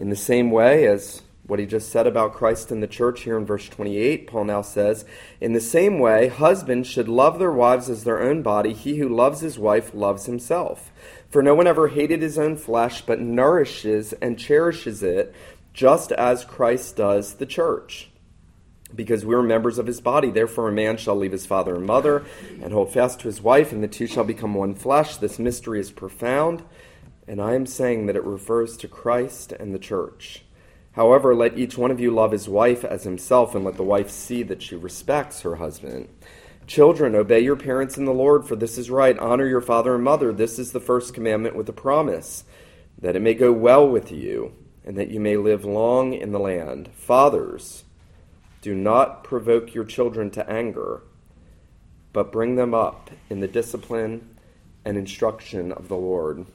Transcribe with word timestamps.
In 0.00 0.08
the 0.08 0.16
same 0.16 0.50
way 0.50 0.86
as 0.86 1.20
what 1.46 1.58
he 1.58 1.66
just 1.66 1.90
said 1.90 2.06
about 2.06 2.32
Christ 2.32 2.70
and 2.70 2.82
the 2.82 2.86
church 2.86 3.20
here 3.20 3.36
in 3.36 3.44
verse 3.44 3.68
28, 3.68 4.26
Paul 4.26 4.44
now 4.44 4.62
says, 4.62 5.04
In 5.42 5.52
the 5.52 5.60
same 5.60 5.98
way, 5.98 6.28
husbands 6.28 6.88
should 6.88 7.06
love 7.06 7.38
their 7.38 7.52
wives 7.52 7.90
as 7.90 8.04
their 8.04 8.22
own 8.22 8.40
body. 8.40 8.72
He 8.72 8.96
who 8.96 9.14
loves 9.14 9.40
his 9.40 9.58
wife 9.58 9.92
loves 9.92 10.24
himself. 10.24 10.90
For 11.28 11.42
no 11.42 11.54
one 11.54 11.66
ever 11.66 11.88
hated 11.88 12.22
his 12.22 12.38
own 12.38 12.56
flesh, 12.56 13.02
but 13.02 13.20
nourishes 13.20 14.14
and 14.14 14.38
cherishes 14.38 15.02
it, 15.02 15.34
just 15.74 16.12
as 16.12 16.46
Christ 16.46 16.96
does 16.96 17.34
the 17.34 17.46
church 17.46 18.10
because 18.94 19.24
we 19.24 19.34
are 19.34 19.42
members 19.42 19.78
of 19.78 19.86
his 19.86 20.00
body. 20.00 20.30
Therefore, 20.30 20.68
a 20.68 20.72
man 20.72 20.96
shall 20.96 21.14
leave 21.14 21.32
his 21.32 21.46
father 21.46 21.76
and 21.76 21.86
mother 21.86 22.24
and 22.62 22.72
hold 22.72 22.92
fast 22.92 23.20
to 23.20 23.28
his 23.28 23.40
wife, 23.40 23.70
and 23.70 23.82
the 23.82 23.88
two 23.88 24.06
shall 24.06 24.24
become 24.24 24.54
one 24.54 24.74
flesh. 24.74 25.16
This 25.16 25.38
mystery 25.38 25.78
is 25.78 25.92
profound, 25.92 26.64
and 27.30 27.40
I 27.40 27.54
am 27.54 27.64
saying 27.64 28.06
that 28.06 28.16
it 28.16 28.24
refers 28.24 28.76
to 28.78 28.88
Christ 28.88 29.52
and 29.52 29.72
the 29.72 29.78
church. 29.78 30.42
However, 30.94 31.32
let 31.32 31.56
each 31.56 31.78
one 31.78 31.92
of 31.92 32.00
you 32.00 32.10
love 32.10 32.32
his 32.32 32.48
wife 32.48 32.84
as 32.84 33.04
himself, 33.04 33.54
and 33.54 33.64
let 33.64 33.76
the 33.76 33.84
wife 33.84 34.10
see 34.10 34.42
that 34.42 34.60
she 34.60 34.74
respects 34.74 35.42
her 35.42 35.54
husband. 35.54 36.08
Children, 36.66 37.14
obey 37.14 37.38
your 37.38 37.54
parents 37.54 37.96
in 37.96 38.04
the 38.04 38.12
Lord, 38.12 38.48
for 38.48 38.56
this 38.56 38.76
is 38.76 38.90
right. 38.90 39.16
Honor 39.16 39.46
your 39.46 39.60
father 39.60 39.94
and 39.94 40.02
mother. 40.02 40.32
This 40.32 40.58
is 40.58 40.72
the 40.72 40.80
first 40.80 41.14
commandment 41.14 41.54
with 41.54 41.68
a 41.68 41.72
promise, 41.72 42.42
that 43.00 43.14
it 43.14 43.22
may 43.22 43.34
go 43.34 43.52
well 43.52 43.88
with 43.88 44.10
you, 44.10 44.52
and 44.84 44.98
that 44.98 45.12
you 45.12 45.20
may 45.20 45.36
live 45.36 45.64
long 45.64 46.12
in 46.12 46.32
the 46.32 46.40
land. 46.40 46.88
Fathers, 46.94 47.84
do 48.60 48.74
not 48.74 49.22
provoke 49.22 49.72
your 49.72 49.84
children 49.84 50.32
to 50.32 50.50
anger, 50.50 51.02
but 52.12 52.32
bring 52.32 52.56
them 52.56 52.74
up 52.74 53.08
in 53.28 53.38
the 53.38 53.46
discipline 53.46 54.36
and 54.84 54.96
instruction 54.96 55.70
of 55.70 55.86
the 55.86 55.96
Lord. 55.96 56.46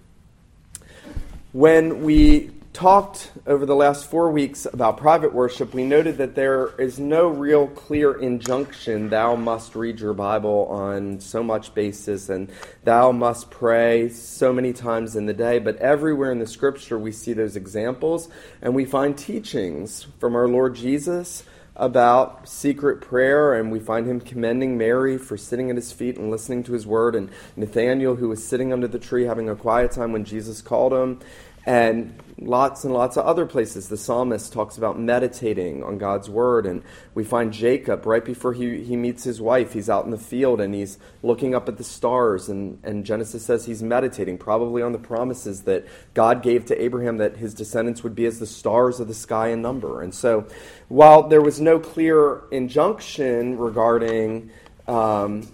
When 1.55 2.03
we 2.03 2.51
talked 2.73 3.31
over 3.47 3.65
the 3.65 3.77
last 3.77 4.09
four 4.09 4.29
weeks 4.29 4.65
about 4.65 4.97
private 4.97 5.33
worship, 5.33 5.73
we 5.73 5.85
noted 5.85 6.17
that 6.17 6.35
there 6.35 6.75
is 6.77 6.99
no 6.99 7.29
real 7.29 7.67
clear 7.67 8.11
injunction, 8.11 9.07
thou 9.07 9.37
must 9.37 9.73
read 9.73 10.01
your 10.01 10.13
Bible 10.13 10.67
on 10.69 11.21
so 11.21 11.41
much 11.41 11.73
basis 11.73 12.27
and 12.27 12.51
thou 12.83 13.13
must 13.13 13.51
pray 13.51 14.09
so 14.09 14.51
many 14.51 14.73
times 14.73 15.15
in 15.15 15.27
the 15.27 15.33
day. 15.33 15.59
But 15.59 15.77
everywhere 15.77 16.33
in 16.33 16.39
the 16.39 16.45
scripture, 16.45 16.99
we 16.99 17.13
see 17.13 17.31
those 17.31 17.55
examples 17.55 18.27
and 18.61 18.75
we 18.75 18.83
find 18.83 19.17
teachings 19.17 20.07
from 20.19 20.35
our 20.35 20.49
Lord 20.49 20.75
Jesus 20.75 21.45
about 21.77 22.47
secret 22.47 23.01
prayer, 23.01 23.53
and 23.53 23.71
we 23.71 23.79
find 23.79 24.07
him 24.07 24.21
commending 24.21 24.77
Mary 24.77 25.17
for 25.17 25.35
sitting 25.35 25.69
at 25.69 25.75
his 25.75 25.91
feet 25.91 26.17
and 26.17 26.31
listening 26.31 26.63
to 26.63 26.73
his 26.73 26.87
word, 26.87 27.15
and 27.15 27.29
Nathaniel, 27.57 28.15
who 28.15 28.29
was 28.29 28.45
sitting 28.45 28.71
under 28.71 28.87
the 28.87 28.99
tree 28.99 29.25
having 29.25 29.49
a 29.49 29.55
quiet 29.55 29.91
time 29.91 30.13
when 30.13 30.23
Jesus 30.23 30.61
called 30.61 30.93
him, 30.93 31.19
and 31.65 32.21
lots 32.39 32.83
and 32.83 32.93
lots 32.93 33.17
of 33.17 33.25
other 33.25 33.45
places. 33.45 33.87
The 33.87 33.97
psalmist 33.97 34.51
talks 34.51 34.77
about 34.77 34.99
meditating 34.99 35.83
on 35.83 35.97
God's 35.97 36.29
word, 36.29 36.65
and 36.65 36.83
we 37.13 37.23
find 37.23 37.51
Jacob 37.51 38.05
right 38.05 38.23
before 38.23 38.53
he, 38.53 38.83
he 38.83 38.95
meets 38.95 39.23
his 39.23 39.41
wife. 39.41 39.73
He's 39.73 39.89
out 39.89 40.05
in 40.05 40.11
the 40.11 40.17
field 40.17 40.59
and 40.59 40.73
he's 40.73 40.97
looking 41.23 41.55
up 41.55 41.69
at 41.69 41.77
the 41.77 41.83
stars, 41.83 42.49
and, 42.49 42.79
and 42.83 43.05
Genesis 43.05 43.45
says 43.45 43.65
he's 43.65 43.81
meditating, 43.81 44.37
probably 44.37 44.81
on 44.81 44.91
the 44.91 44.99
promises 44.99 45.63
that 45.63 45.85
God 46.13 46.43
gave 46.43 46.65
to 46.65 46.81
Abraham 46.81 47.17
that 47.17 47.37
his 47.37 47.53
descendants 47.53 48.03
would 48.03 48.15
be 48.15 48.25
as 48.25 48.39
the 48.39 48.47
stars 48.47 48.99
of 48.99 49.07
the 49.07 49.13
sky 49.13 49.47
in 49.47 49.61
number. 49.61 50.01
And 50.01 50.13
so, 50.13 50.47
while 50.87 51.23
there 51.27 51.41
was 51.41 51.59
no 51.59 51.79
clear 51.79 52.43
injunction 52.51 53.57
regarding 53.57 54.51
um, 54.87 55.47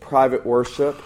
private 0.00 0.44
worship, 0.44 1.00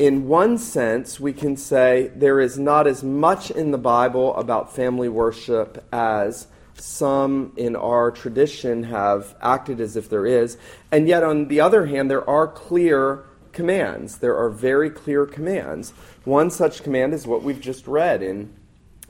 in 0.00 0.26
one 0.26 0.56
sense, 0.56 1.20
we 1.20 1.34
can 1.34 1.58
say 1.58 2.10
there 2.16 2.40
is 2.40 2.58
not 2.58 2.86
as 2.86 3.04
much 3.04 3.50
in 3.50 3.70
the 3.70 3.76
Bible 3.76 4.34
about 4.34 4.74
family 4.74 5.10
worship 5.10 5.86
as 5.92 6.46
some 6.72 7.52
in 7.58 7.76
our 7.76 8.10
tradition 8.10 8.84
have 8.84 9.36
acted 9.42 9.78
as 9.78 9.96
if 9.98 10.08
there 10.08 10.24
is. 10.24 10.56
And 10.90 11.06
yet, 11.06 11.22
on 11.22 11.48
the 11.48 11.60
other 11.60 11.84
hand, 11.84 12.10
there 12.10 12.26
are 12.26 12.48
clear 12.48 13.26
commands. 13.52 14.16
There 14.16 14.34
are 14.38 14.48
very 14.48 14.88
clear 14.88 15.26
commands. 15.26 15.90
One 16.24 16.50
such 16.50 16.82
command 16.82 17.12
is 17.12 17.26
what 17.26 17.42
we've 17.42 17.60
just 17.60 17.86
read 17.86 18.22
in 18.22 18.54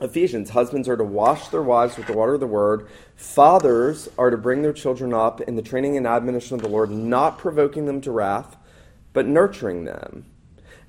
Ephesians. 0.01 0.49
Husbands 0.49 0.89
are 0.89 0.97
to 0.97 1.05
wash 1.05 1.47
their 1.47 1.63
wives 1.63 1.95
with 1.95 2.07
the 2.07 2.17
water 2.17 2.33
of 2.33 2.41
the 2.41 2.47
word. 2.47 2.89
Fathers 3.15 4.09
are 4.17 4.29
to 4.29 4.35
bring 4.35 4.61
their 4.61 4.73
children 4.73 5.13
up 5.13 5.39
in 5.39 5.55
the 5.55 5.61
training 5.61 5.95
and 5.95 6.05
admonition 6.05 6.55
of 6.55 6.61
the 6.61 6.67
Lord, 6.67 6.91
not 6.91 7.37
provoking 7.37 7.85
them 7.85 8.01
to 8.01 8.11
wrath, 8.11 8.57
but 9.13 9.25
nurturing 9.25 9.85
them. 9.85 10.25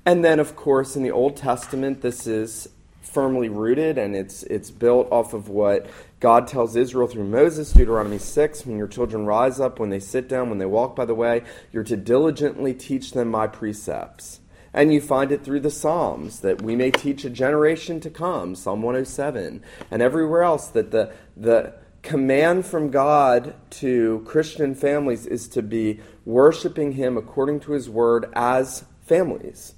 And 0.05 0.23
then, 0.23 0.39
of 0.39 0.55
course, 0.55 0.95
in 0.97 1.03
the 1.03 1.11
Old 1.11 1.37
Testament, 1.37 2.01
this 2.01 2.27
is 2.27 2.67
firmly 3.01 3.47
rooted 3.47 3.97
and 3.97 4.15
it's, 4.15 4.43
it's 4.43 4.71
built 4.71 5.09
off 5.11 5.33
of 5.33 5.47
what 5.47 5.87
God 6.19 6.47
tells 6.47 6.75
Israel 6.75 7.07
through 7.07 7.25
Moses, 7.25 7.71
Deuteronomy 7.71 8.17
6 8.17 8.65
when 8.65 8.77
your 8.77 8.87
children 8.87 9.25
rise 9.25 9.59
up, 9.59 9.79
when 9.79 9.91
they 9.91 9.99
sit 9.99 10.27
down, 10.27 10.49
when 10.49 10.57
they 10.57 10.65
walk 10.65 10.95
by 10.95 11.05
the 11.05 11.15
way, 11.15 11.43
you're 11.71 11.83
to 11.83 11.95
diligently 11.95 12.73
teach 12.73 13.11
them 13.11 13.29
my 13.29 13.47
precepts. 13.47 14.39
And 14.73 14.91
you 14.91 14.99
find 14.99 15.31
it 15.31 15.43
through 15.43 15.59
the 15.59 15.69
Psalms 15.69 16.39
that 16.39 16.61
we 16.61 16.75
may 16.75 16.89
teach 16.89 17.23
a 17.23 17.29
generation 17.29 17.99
to 17.99 18.09
come, 18.09 18.55
Psalm 18.55 18.81
107, 18.81 19.61
and 19.91 20.01
everywhere 20.01 20.41
else 20.41 20.67
that 20.69 20.89
the, 20.89 21.13
the 21.37 21.75
command 22.01 22.65
from 22.65 22.89
God 22.89 23.53
to 23.69 24.23
Christian 24.25 24.73
families 24.73 25.27
is 25.27 25.47
to 25.49 25.61
be 25.61 25.99
worshiping 26.25 26.93
Him 26.93 27.17
according 27.17 27.59
to 27.61 27.73
His 27.73 27.87
word 27.87 28.31
as 28.33 28.85
families 29.01 29.75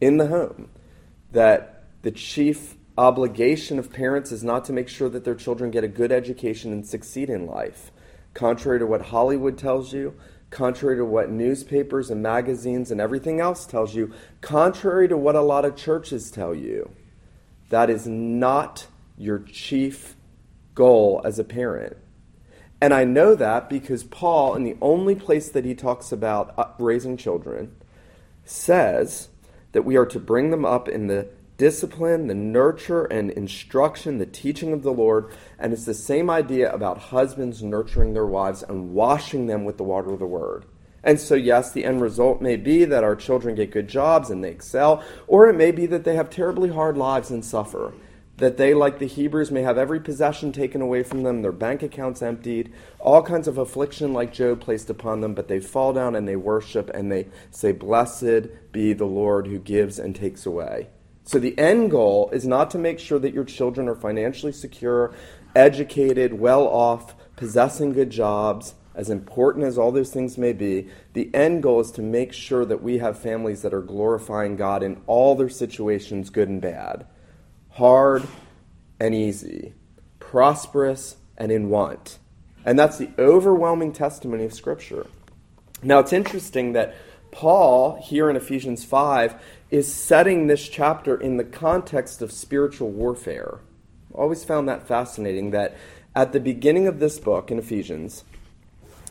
in 0.00 0.16
the 0.16 0.28
home 0.28 0.68
that 1.32 1.84
the 2.02 2.10
chief 2.10 2.76
obligation 2.96 3.78
of 3.78 3.92
parents 3.92 4.32
is 4.32 4.44
not 4.44 4.64
to 4.66 4.72
make 4.72 4.88
sure 4.88 5.08
that 5.08 5.24
their 5.24 5.34
children 5.34 5.70
get 5.70 5.84
a 5.84 5.88
good 5.88 6.12
education 6.12 6.72
and 6.72 6.86
succeed 6.86 7.30
in 7.30 7.46
life. 7.46 7.90
Contrary 8.34 8.78
to 8.78 8.86
what 8.86 9.02
Hollywood 9.02 9.56
tells 9.56 9.92
you, 9.92 10.14
contrary 10.50 10.96
to 10.96 11.04
what 11.04 11.30
newspapers 11.30 12.10
and 12.10 12.22
magazines 12.22 12.90
and 12.90 13.00
everything 13.00 13.40
else 13.40 13.66
tells 13.66 13.94
you, 13.94 14.12
contrary 14.40 15.08
to 15.08 15.16
what 15.16 15.34
a 15.34 15.40
lot 15.40 15.64
of 15.64 15.76
churches 15.76 16.30
tell 16.30 16.54
you, 16.54 16.90
that 17.70 17.88
is 17.88 18.06
not 18.06 18.86
your 19.16 19.38
chief 19.38 20.16
goal 20.74 21.22
as 21.24 21.38
a 21.38 21.44
parent. 21.44 21.96
And 22.82 22.92
I 22.92 23.04
know 23.04 23.34
that 23.34 23.68
because 23.68 24.04
Paul, 24.04 24.54
in 24.54 24.64
the 24.64 24.76
only 24.80 25.14
place 25.14 25.48
that 25.50 25.64
he 25.64 25.74
talks 25.74 26.12
about 26.12 26.54
uh, 26.58 26.66
raising 26.78 27.16
children, 27.16 27.74
says 28.44 29.29
that 29.72 29.84
we 29.84 29.96
are 29.96 30.06
to 30.06 30.18
bring 30.18 30.50
them 30.50 30.64
up 30.64 30.88
in 30.88 31.06
the 31.06 31.28
discipline, 31.56 32.26
the 32.26 32.34
nurture 32.34 33.04
and 33.04 33.30
instruction, 33.30 34.18
the 34.18 34.26
teaching 34.26 34.72
of 34.72 34.82
the 34.82 34.92
Lord. 34.92 35.30
And 35.58 35.72
it's 35.72 35.84
the 35.84 35.94
same 35.94 36.30
idea 36.30 36.72
about 36.72 36.98
husbands 36.98 37.62
nurturing 37.62 38.14
their 38.14 38.26
wives 38.26 38.62
and 38.62 38.94
washing 38.94 39.46
them 39.46 39.64
with 39.64 39.76
the 39.76 39.84
water 39.84 40.10
of 40.10 40.18
the 40.18 40.26
word. 40.26 40.64
And 41.04 41.20
so, 41.20 41.34
yes, 41.34 41.72
the 41.72 41.84
end 41.84 42.00
result 42.00 42.42
may 42.42 42.56
be 42.56 42.84
that 42.84 43.04
our 43.04 43.16
children 43.16 43.54
get 43.54 43.70
good 43.70 43.88
jobs 43.88 44.30
and 44.30 44.42
they 44.42 44.50
excel, 44.50 45.02
or 45.26 45.48
it 45.48 45.56
may 45.56 45.70
be 45.70 45.86
that 45.86 46.04
they 46.04 46.16
have 46.16 46.30
terribly 46.30 46.70
hard 46.70 46.96
lives 46.96 47.30
and 47.30 47.44
suffer 47.44 47.92
that 48.40 48.56
they, 48.56 48.72
like 48.72 48.98
the 48.98 49.06
Hebrews, 49.06 49.50
may 49.50 49.60
have 49.62 49.76
every 49.76 50.00
possession 50.00 50.50
taken 50.50 50.80
away 50.80 51.02
from 51.02 51.22
them, 51.22 51.42
their 51.42 51.52
bank 51.52 51.82
accounts 51.82 52.22
emptied, 52.22 52.72
all 52.98 53.22
kinds 53.22 53.46
of 53.46 53.58
affliction 53.58 54.14
like 54.14 54.32
Job 54.32 54.62
placed 54.62 54.88
upon 54.88 55.20
them, 55.20 55.34
but 55.34 55.46
they 55.46 55.60
fall 55.60 55.92
down 55.92 56.16
and 56.16 56.26
they 56.26 56.36
worship 56.36 56.90
and 56.94 57.12
they 57.12 57.28
say, 57.50 57.70
Blessed 57.70 58.72
be 58.72 58.94
the 58.94 59.04
Lord 59.04 59.46
who 59.46 59.58
gives 59.58 59.98
and 59.98 60.16
takes 60.16 60.46
away. 60.46 60.88
So 61.22 61.38
the 61.38 61.56
end 61.58 61.90
goal 61.90 62.30
is 62.32 62.46
not 62.46 62.70
to 62.70 62.78
make 62.78 62.98
sure 62.98 63.18
that 63.18 63.34
your 63.34 63.44
children 63.44 63.88
are 63.88 63.94
financially 63.94 64.52
secure, 64.52 65.14
educated, 65.54 66.32
well 66.32 66.66
off, 66.66 67.14
possessing 67.36 67.92
good 67.92 68.08
jobs, 68.08 68.74
as 68.94 69.10
important 69.10 69.66
as 69.66 69.76
all 69.76 69.92
those 69.92 70.12
things 70.12 70.38
may 70.38 70.54
be. 70.54 70.88
The 71.12 71.30
end 71.34 71.62
goal 71.62 71.80
is 71.80 71.90
to 71.92 72.02
make 72.02 72.32
sure 72.32 72.64
that 72.64 72.82
we 72.82 72.98
have 72.98 73.18
families 73.18 73.60
that 73.60 73.74
are 73.74 73.82
glorifying 73.82 74.56
God 74.56 74.82
in 74.82 75.02
all 75.06 75.34
their 75.34 75.50
situations, 75.50 76.30
good 76.30 76.48
and 76.48 76.62
bad 76.62 77.04
hard 77.70 78.26
and 78.98 79.14
easy, 79.14 79.74
prosperous 80.18 81.16
and 81.36 81.50
in 81.50 81.68
want. 81.68 82.18
And 82.64 82.78
that's 82.78 82.98
the 82.98 83.10
overwhelming 83.18 83.92
testimony 83.92 84.44
of 84.44 84.52
Scripture. 84.52 85.06
Now, 85.82 85.98
it's 86.00 86.12
interesting 86.12 86.74
that 86.74 86.94
Paul, 87.30 87.96
here 88.02 88.28
in 88.28 88.36
Ephesians 88.36 88.84
5, 88.84 89.34
is 89.70 89.92
setting 89.92 90.46
this 90.46 90.68
chapter 90.68 91.18
in 91.18 91.36
the 91.36 91.44
context 91.44 92.22
of 92.22 92.32
spiritual 92.32 92.90
warfare. 92.90 93.60
Always 94.12 94.44
found 94.44 94.68
that 94.68 94.86
fascinating 94.86 95.52
that 95.52 95.76
at 96.14 96.32
the 96.32 96.40
beginning 96.40 96.86
of 96.86 96.98
this 96.98 97.18
book 97.18 97.50
in 97.50 97.58
Ephesians, 97.58 98.24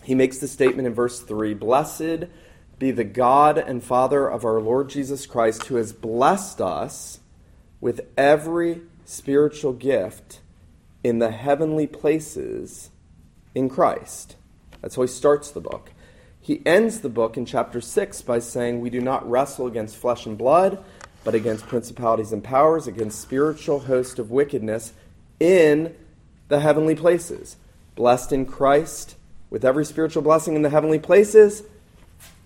he 0.04 0.14
makes 0.14 0.38
the 0.38 0.48
statement 0.48 0.88
in 0.88 0.94
verse 0.94 1.22
3 1.22 1.54
Blessed 1.54 2.26
be 2.78 2.92
the 2.92 3.04
God 3.04 3.58
and 3.58 3.84
Father 3.84 4.28
of 4.28 4.46
our 4.46 4.60
Lord 4.60 4.90
Jesus 4.90 5.26
Christ, 5.26 5.66
who 5.66 5.76
has 5.76 5.94
blessed 5.94 6.62
us 6.62 7.20
with 7.82 8.02
every 8.18 8.82
spiritual 9.06 9.74
gift 9.74 10.42
in 11.04 11.20
the 11.20 11.32
heavenly 11.32 11.88
places 11.88 12.90
in 13.56 13.70
Christ. 13.70 14.36
That's 14.82 14.96
how 14.96 15.04
he 15.04 15.08
starts 15.08 15.52
the 15.52 15.62
book. 15.62 15.92
He 16.42 16.62
ends 16.66 17.02
the 17.02 17.10
book 17.10 17.38
in 17.38 17.46
chapter 17.46 17.82
6 17.82 18.22
by 18.24 18.40
saying, 18.40 18.80
We 18.80 18.90
do 18.90 19.02
not 19.02 19.30
wrestle 19.30 19.68
against 19.68 19.98
flesh 19.98 20.26
and 20.26 20.38
blood, 20.38 20.84
but 21.24 21.36
against 21.36 21.68
principalities 21.68 22.32
and 22.32 22.44
powers, 22.44 22.88
against 22.88 23.22
spiritual 23.22 23.80
hosts 23.82 24.20
of 24.20 24.32
wickedness 24.32 24.94
in 25.40 25.96
the 26.48 26.60
heavenly 26.60 26.96
places. 26.96 27.58
Blessed 27.96 28.32
in 28.32 28.46
Christ 28.46 29.16
with 29.50 29.66
every 29.66 29.86
spiritual 29.86 30.22
blessing 30.22 30.56
in 30.56 30.62
the 30.62 30.70
heavenly 30.70 31.00
places, 31.00 31.64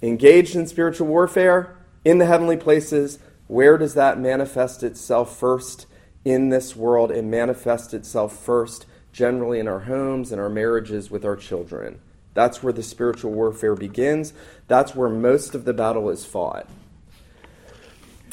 engaged 0.02 0.56
in 0.56 0.68
spiritual 0.68 1.08
warfare 1.08 1.76
in 2.04 2.18
the 2.18 2.26
heavenly 2.26 2.58
places. 2.58 3.20
Where 3.54 3.78
does 3.78 3.94
that 3.94 4.20
manifest 4.20 4.82
itself 4.82 5.38
first 5.38 5.86
in 6.26 6.50
this 6.50 6.76
world? 6.76 7.12
It 7.12 7.24
manifests 7.24 7.94
itself 7.94 8.36
first 8.36 8.88
generally 9.12 9.60
in 9.60 9.68
our 9.68 9.82
homes 9.82 10.32
and 10.32 10.42
our 10.42 10.50
marriages 10.50 11.12
with 11.12 11.24
our 11.24 11.36
children. 11.36 12.00
That's 12.34 12.64
where 12.64 12.74
the 12.74 12.82
spiritual 12.82 13.32
warfare 13.32 13.76
begins. 13.76 14.34
That's 14.68 14.96
where 14.96 15.08
most 15.08 15.54
of 15.54 15.66
the 15.66 15.74
battle 15.74 16.10
is 16.10 16.26
fought. 16.26 16.68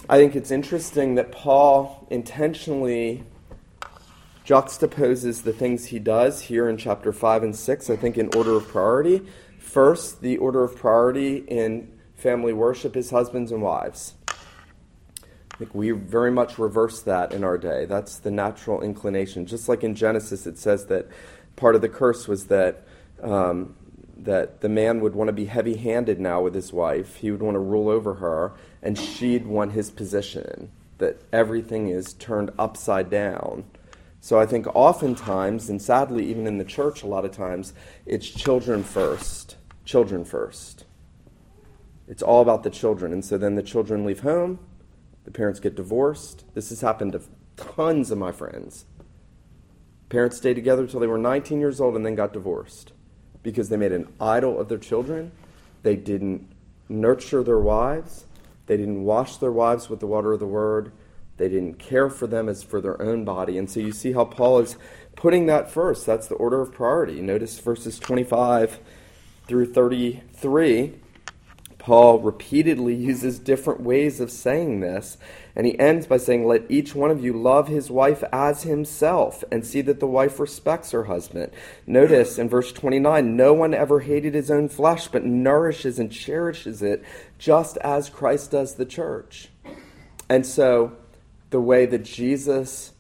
I 0.09 0.17
think 0.17 0.35
it's 0.35 0.51
interesting 0.51 1.17
that 1.17 1.33
Paul 1.33 2.07
intentionally 2.09 3.23
juxtaposes 4.47 5.43
the 5.43 5.53
things 5.53 5.85
he 5.85 5.99
does 5.99 6.41
here 6.41 6.67
in 6.67 6.79
chapter 6.79 7.13
5 7.13 7.43
and 7.43 7.55
6, 7.55 7.91
I 7.91 7.97
think, 7.97 8.17
in 8.17 8.35
order 8.35 8.53
of 8.53 8.67
priority. 8.69 9.21
First, 9.59 10.23
the 10.23 10.39
order 10.39 10.65
of 10.65 10.77
priority 10.77 11.45
in 11.47 11.93
family 12.17 12.55
worship 12.55 12.97
is 12.97 13.11
husbands 13.11 13.53
and 13.53 13.61
wives. 13.61 14.15
Think 15.61 15.75
we 15.75 15.91
very 15.91 16.31
much 16.31 16.59
reverse 16.59 17.03
that 17.03 17.35
in 17.35 17.45
our 17.45 17.59
day. 17.59 17.85
That's 17.85 18.21
the 18.21 18.31
natural 18.31 18.81
inclination. 18.81 19.45
Just 19.45 19.69
like 19.69 19.85
in 19.85 19.95
Genesis, 19.95 20.47
it 20.47 20.57
says 20.57 20.87
that 20.87 21.07
part 21.57 21.75
of 21.75 21.83
the 21.83 21.89
curse 21.91 22.27
was 22.27 22.47
that 22.47 22.87
um, 23.23 23.77
that 24.17 24.63
the 24.63 24.71
man 24.71 25.01
would 25.03 25.15
want 25.15 25.29
to 25.29 25.35
be 25.35 25.45
heavy 25.45 25.77
handed 25.77 26.19
now 26.19 26.41
with 26.41 26.55
his 26.55 26.73
wife. 26.73 27.17
He 27.17 27.31
would 27.31 27.43
want 27.43 27.57
to 27.57 27.59
rule 27.59 27.91
over 27.91 28.15
her, 28.15 28.55
and 28.83 28.99
she'd 28.99 29.47
want 29.47 29.73
his 29.73 29.91
position, 29.91 30.73
that 30.97 31.21
everything 31.31 31.89
is 31.89 32.15
turned 32.15 32.51
upside 32.59 33.11
down. 33.11 33.65
So 34.19 34.41
I 34.41 34.47
think 34.47 34.67
oftentimes, 34.75 35.69
and 35.69 35.83
sadly, 35.83 36.25
even 36.31 36.47
in 36.47 36.57
the 36.57 36.65
church, 36.65 37.03
a 37.03 37.07
lot 37.07 37.27
of 37.27 37.33
times, 37.33 37.75
it's 38.07 38.31
children 38.31 38.83
first. 38.83 39.59
Children 39.85 40.25
first. 40.25 40.87
It's 42.09 42.23
all 42.23 42.41
about 42.41 42.63
the 42.63 42.71
children. 42.71 43.13
And 43.13 43.23
so 43.23 43.37
then 43.37 43.57
the 43.57 43.63
children 43.63 44.07
leave 44.07 44.21
home, 44.21 44.59
the 45.25 45.31
parents 45.31 45.61
get 45.61 45.75
divorced. 45.75 46.45
This 46.55 46.71
has 46.71 46.81
happened 46.81 47.13
to 47.13 47.23
tons 47.57 48.11
of 48.11 48.19
my 48.19 48.33
friends. 48.33 48.87
Parents 50.09 50.37
stayed 50.37 50.55
together 50.55 50.83
until 50.83 51.01
they 51.01 51.07
were 51.07 51.19
19 51.19 51.61
years 51.61 51.81
old 51.81 51.95
and 51.95 52.05
then 52.05 52.15
got 52.15 52.33
divorced 52.33 52.93
because 53.43 53.69
they 53.69 53.77
made 53.77 53.93
an 53.93 54.13
idol 54.21 54.59
of 54.59 54.69
their 54.69 54.79
children. 54.79 55.33
They 55.83 55.97
didn't 55.97 56.51
nurture 56.89 57.43
their 57.43 57.61
wives. 57.61 58.27
They 58.67 58.77
didn't 58.77 59.05
wash 59.05 59.37
their 59.37 59.53
wives 59.53 59.89
with 59.89 60.01
the 60.01 60.07
water 60.07 60.33
of 60.33 60.41
the 60.41 60.47
word. 60.47 60.93
They 61.37 61.49
didn't 61.49 61.79
care 61.79 62.11
for 62.11 62.27
them 62.27 62.49
as 62.49 62.63
for 62.63 62.81
their 62.81 63.01
own 63.01 63.25
body. 63.25 63.57
And 63.57 63.71
so 63.71 63.81
you 63.81 63.93
see 63.93 64.13
how 64.13 64.25
Paul 64.27 64.59
is 64.59 64.77
putting 65.17 65.47
that 65.47 65.71
first. 65.71 66.05
That's 66.05 66.27
the 66.27 66.35
order 66.35 66.61
of 66.61 66.73
priority. 66.73 67.23
Notice 67.23 67.59
verses 67.59 67.99
25 67.99 68.79
through 69.47 69.73
33 69.73 70.95
Paul 71.81 72.19
repeatedly 72.21 72.95
uses 72.95 73.39
different 73.39 73.81
ways 73.81 74.21
of 74.21 74.31
saying 74.31 74.81
this, 74.81 75.17
and 75.57 75.67
he 75.67 75.79
ends 75.79 76.07
by 76.07 76.19
saying, 76.19 76.47
Let 76.47 76.71
each 76.71 76.95
one 76.95 77.11
of 77.11 77.25
you 77.25 77.33
love 77.33 77.69
his 77.69 77.91
wife 77.91 78.23
as 78.31 78.65
himself, 78.65 79.43
and 79.51 79.67
see 79.67 79.81
that 79.81 79.99
the 79.99 80.07
wife 80.07 80.39
respects 80.39 80.91
her 80.91 81.05
husband. 81.05 81.53
Notice 81.87 82.39
in 82.39 82.51
verse 82.51 82.71
29 82.71 83.35
no 83.35 83.55
one 83.55 83.73
ever 83.73 84.01
hated 84.01 84.35
his 84.35 84.51
own 84.51 84.69
flesh, 84.69 85.09
but 85.09 85.25
nourishes 85.25 85.99
and 85.99 86.13
cherishes 86.13 86.83
it, 86.83 87.03
just 87.39 87.79
as 87.79 88.11
Christ 88.11 88.51
does 88.51 88.75
the 88.75 88.85
church. 88.85 89.49
And 90.29 90.45
so, 90.45 90.93
the 91.49 91.63
way 91.63 91.87
that 91.87 92.05
Jesus 92.05 92.93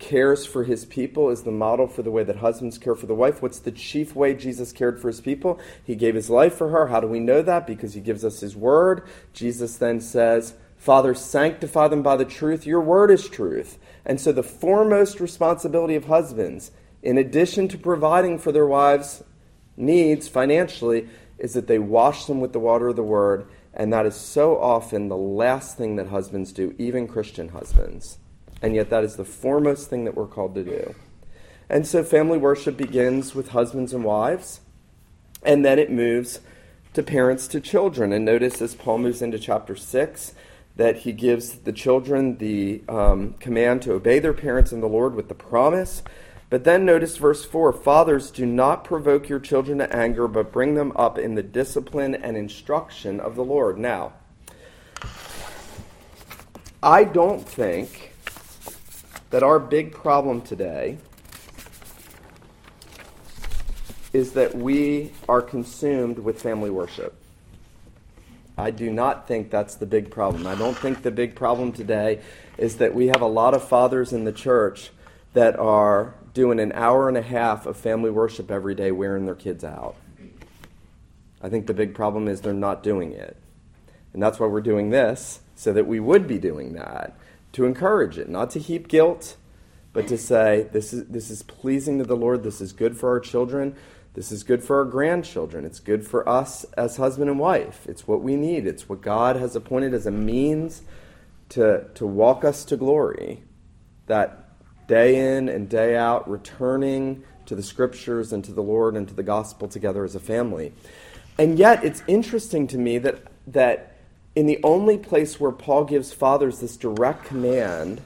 cares 0.00 0.44
for 0.46 0.64
his 0.64 0.84
people 0.84 1.30
is 1.30 1.42
the 1.42 1.50
model 1.50 1.86
for 1.86 2.02
the 2.02 2.10
way 2.10 2.24
that 2.24 2.36
husbands 2.36 2.78
care 2.78 2.94
for 2.94 3.06
the 3.06 3.14
wife. 3.14 3.42
What's 3.42 3.60
the 3.60 3.70
chief 3.70 4.16
way 4.16 4.34
Jesus 4.34 4.72
cared 4.72 5.00
for 5.00 5.08
his 5.08 5.20
people? 5.20 5.60
He 5.84 5.94
gave 5.94 6.14
his 6.14 6.30
life 6.30 6.54
for 6.54 6.70
her. 6.70 6.88
How 6.88 7.00
do 7.00 7.06
we 7.06 7.20
know 7.20 7.42
that? 7.42 7.66
Because 7.66 7.94
he 7.94 8.00
gives 8.00 8.24
us 8.24 8.40
his 8.40 8.56
word. 8.56 9.06
Jesus 9.32 9.76
then 9.76 10.00
says, 10.00 10.54
Father, 10.76 11.14
sanctify 11.14 11.88
them 11.88 12.02
by 12.02 12.16
the 12.16 12.24
truth. 12.24 12.66
Your 12.66 12.80
word 12.80 13.10
is 13.10 13.28
truth. 13.28 13.78
And 14.04 14.18
so 14.18 14.32
the 14.32 14.42
foremost 14.42 15.20
responsibility 15.20 15.94
of 15.94 16.06
husbands, 16.06 16.72
in 17.02 17.18
addition 17.18 17.68
to 17.68 17.78
providing 17.78 18.38
for 18.38 18.50
their 18.50 18.66
wives' 18.66 19.22
needs 19.76 20.26
financially, 20.26 21.08
is 21.38 21.52
that 21.52 21.66
they 21.66 21.78
wash 21.78 22.24
them 22.24 22.40
with 22.40 22.52
the 22.52 22.58
water 22.58 22.88
of 22.88 22.96
the 22.96 23.02
word. 23.02 23.46
And 23.74 23.92
that 23.92 24.06
is 24.06 24.16
so 24.16 24.58
often 24.58 25.08
the 25.08 25.16
last 25.16 25.76
thing 25.76 25.96
that 25.96 26.08
husbands 26.08 26.52
do, 26.52 26.74
even 26.78 27.06
Christian 27.06 27.50
husbands. 27.50 28.18
And 28.62 28.74
yet, 28.74 28.90
that 28.90 29.04
is 29.04 29.16
the 29.16 29.24
foremost 29.24 29.88
thing 29.88 30.04
that 30.04 30.14
we're 30.14 30.26
called 30.26 30.54
to 30.54 30.64
do. 30.64 30.94
And 31.68 31.86
so, 31.86 32.02
family 32.02 32.38
worship 32.38 32.76
begins 32.76 33.34
with 33.34 33.50
husbands 33.50 33.92
and 33.92 34.04
wives, 34.04 34.60
and 35.42 35.64
then 35.64 35.78
it 35.78 35.90
moves 35.90 36.40
to 36.94 37.02
parents 37.02 37.46
to 37.48 37.60
children. 37.60 38.12
And 38.12 38.24
notice 38.24 38.60
as 38.60 38.74
Paul 38.74 38.98
moves 38.98 39.22
into 39.22 39.38
chapter 39.38 39.76
6 39.76 40.34
that 40.76 40.98
he 40.98 41.12
gives 41.12 41.50
the 41.60 41.72
children 41.72 42.38
the 42.38 42.82
um, 42.88 43.34
command 43.34 43.82
to 43.82 43.92
obey 43.92 44.18
their 44.18 44.32
parents 44.32 44.72
in 44.72 44.80
the 44.80 44.88
Lord 44.88 45.14
with 45.14 45.28
the 45.28 45.34
promise. 45.34 46.02
But 46.48 46.64
then 46.64 46.84
notice 46.84 47.16
verse 47.16 47.44
4 47.44 47.72
Fathers, 47.72 48.30
do 48.30 48.44
not 48.44 48.84
provoke 48.84 49.28
your 49.28 49.38
children 49.38 49.78
to 49.78 49.94
anger, 49.94 50.26
but 50.26 50.52
bring 50.52 50.74
them 50.74 50.92
up 50.96 51.18
in 51.18 51.34
the 51.34 51.42
discipline 51.42 52.14
and 52.14 52.36
instruction 52.36 53.20
of 53.20 53.36
the 53.36 53.44
Lord. 53.44 53.78
Now, 53.78 54.12
I 56.82 57.04
don't 57.04 57.46
think 57.46 58.09
that 59.30 59.42
our 59.42 59.58
big 59.58 59.92
problem 59.92 60.42
today 60.42 60.98
is 64.12 64.32
that 64.32 64.56
we 64.56 65.12
are 65.28 65.40
consumed 65.40 66.18
with 66.18 66.42
family 66.42 66.70
worship. 66.70 67.14
I 68.58 68.70
do 68.72 68.90
not 68.90 69.26
think 69.28 69.50
that's 69.50 69.76
the 69.76 69.86
big 69.86 70.10
problem. 70.10 70.46
I 70.46 70.54
don't 70.54 70.76
think 70.76 71.02
the 71.02 71.12
big 71.12 71.34
problem 71.34 71.72
today 71.72 72.20
is 72.58 72.76
that 72.76 72.94
we 72.94 73.06
have 73.06 73.22
a 73.22 73.26
lot 73.26 73.54
of 73.54 73.66
fathers 73.66 74.12
in 74.12 74.24
the 74.24 74.32
church 74.32 74.90
that 75.32 75.58
are 75.58 76.14
doing 76.34 76.58
an 76.60 76.72
hour 76.72 77.08
and 77.08 77.16
a 77.16 77.22
half 77.22 77.66
of 77.66 77.76
family 77.76 78.10
worship 78.10 78.50
every 78.50 78.74
day 78.74 78.90
wearing 78.90 79.26
their 79.26 79.34
kids 79.36 79.64
out. 79.64 79.94
I 81.40 81.48
think 81.48 81.66
the 81.66 81.74
big 81.74 81.94
problem 81.94 82.28
is 82.28 82.40
they're 82.40 82.52
not 82.52 82.82
doing 82.82 83.12
it. 83.12 83.36
And 84.12 84.20
that's 84.20 84.40
why 84.40 84.48
we're 84.48 84.60
doing 84.60 84.90
this, 84.90 85.40
so 85.54 85.72
that 85.72 85.86
we 85.86 86.00
would 86.00 86.26
be 86.26 86.38
doing 86.38 86.72
that 86.72 87.16
to 87.52 87.64
encourage 87.64 88.18
it, 88.18 88.28
not 88.28 88.50
to 88.50 88.58
heap 88.58 88.88
guilt, 88.88 89.36
but 89.92 90.06
to 90.08 90.16
say 90.16 90.68
this 90.72 90.92
is 90.92 91.06
this 91.06 91.30
is 91.30 91.42
pleasing 91.42 91.98
to 91.98 92.04
the 92.04 92.16
Lord, 92.16 92.42
this 92.42 92.60
is 92.60 92.72
good 92.72 92.96
for 92.96 93.10
our 93.10 93.20
children, 93.20 93.74
this 94.14 94.30
is 94.30 94.44
good 94.44 94.62
for 94.62 94.78
our 94.78 94.84
grandchildren, 94.84 95.64
it's 95.64 95.80
good 95.80 96.06
for 96.06 96.28
us 96.28 96.64
as 96.76 96.96
husband 96.96 97.30
and 97.30 97.38
wife. 97.38 97.86
It's 97.88 98.06
what 98.06 98.22
we 98.22 98.36
need. 98.36 98.66
It's 98.66 98.88
what 98.88 99.00
God 99.00 99.36
has 99.36 99.56
appointed 99.56 99.94
as 99.94 100.06
a 100.06 100.10
means 100.10 100.82
to 101.50 101.86
to 101.94 102.06
walk 102.06 102.44
us 102.44 102.64
to 102.66 102.76
glory. 102.76 103.42
That 104.06 104.46
day 104.86 105.36
in 105.36 105.48
and 105.48 105.68
day 105.68 105.96
out 105.96 106.28
returning 106.28 107.22
to 107.46 107.54
the 107.54 107.62
scriptures 107.62 108.32
and 108.32 108.44
to 108.44 108.52
the 108.52 108.62
Lord 108.62 108.96
and 108.96 109.06
to 109.08 109.14
the 109.14 109.22
gospel 109.22 109.68
together 109.68 110.04
as 110.04 110.14
a 110.14 110.20
family. 110.20 110.72
And 111.38 111.58
yet 111.58 111.84
it's 111.84 112.02
interesting 112.06 112.66
to 112.68 112.78
me 112.78 112.98
that 112.98 113.22
that 113.48 113.89
in 114.34 114.46
the 114.46 114.60
only 114.62 114.96
place 114.96 115.40
where 115.40 115.52
Paul 115.52 115.84
gives 115.84 116.12
fathers 116.12 116.60
this 116.60 116.76
direct 116.76 117.24
command 117.24 118.00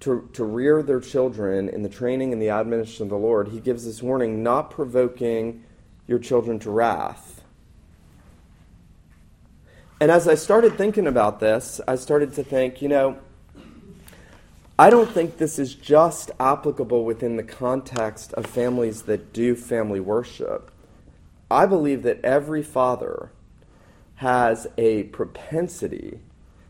to, 0.00 0.28
to 0.32 0.44
rear 0.44 0.82
their 0.82 1.00
children 1.00 1.68
in 1.68 1.82
the 1.82 1.88
training 1.88 2.32
and 2.32 2.40
the 2.40 2.48
admonition 2.48 3.04
of 3.04 3.10
the 3.10 3.18
Lord, 3.18 3.48
he 3.48 3.60
gives 3.60 3.84
this 3.84 4.02
warning 4.02 4.42
not 4.42 4.70
provoking 4.70 5.62
your 6.06 6.18
children 6.18 6.58
to 6.60 6.70
wrath. 6.70 7.42
And 10.00 10.10
as 10.10 10.26
I 10.26 10.34
started 10.34 10.78
thinking 10.78 11.06
about 11.06 11.40
this, 11.40 11.80
I 11.86 11.96
started 11.96 12.32
to 12.34 12.42
think, 12.42 12.80
you 12.80 12.88
know, 12.88 13.18
I 14.78 14.88
don't 14.88 15.10
think 15.10 15.36
this 15.36 15.58
is 15.58 15.74
just 15.74 16.30
applicable 16.40 17.04
within 17.04 17.36
the 17.36 17.42
context 17.42 18.32
of 18.32 18.46
families 18.46 19.02
that 19.02 19.34
do 19.34 19.54
family 19.54 20.00
worship. 20.00 20.70
I 21.50 21.66
believe 21.66 22.02
that 22.04 22.24
every 22.24 22.62
father 22.62 23.30
has 24.20 24.66
a 24.76 25.02
propensity 25.04 26.20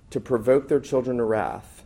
to 0.09 0.21
provoke 0.21 0.69
their 0.69 0.79
children 0.79 1.17
to 1.17 1.25
wrath 1.25 1.85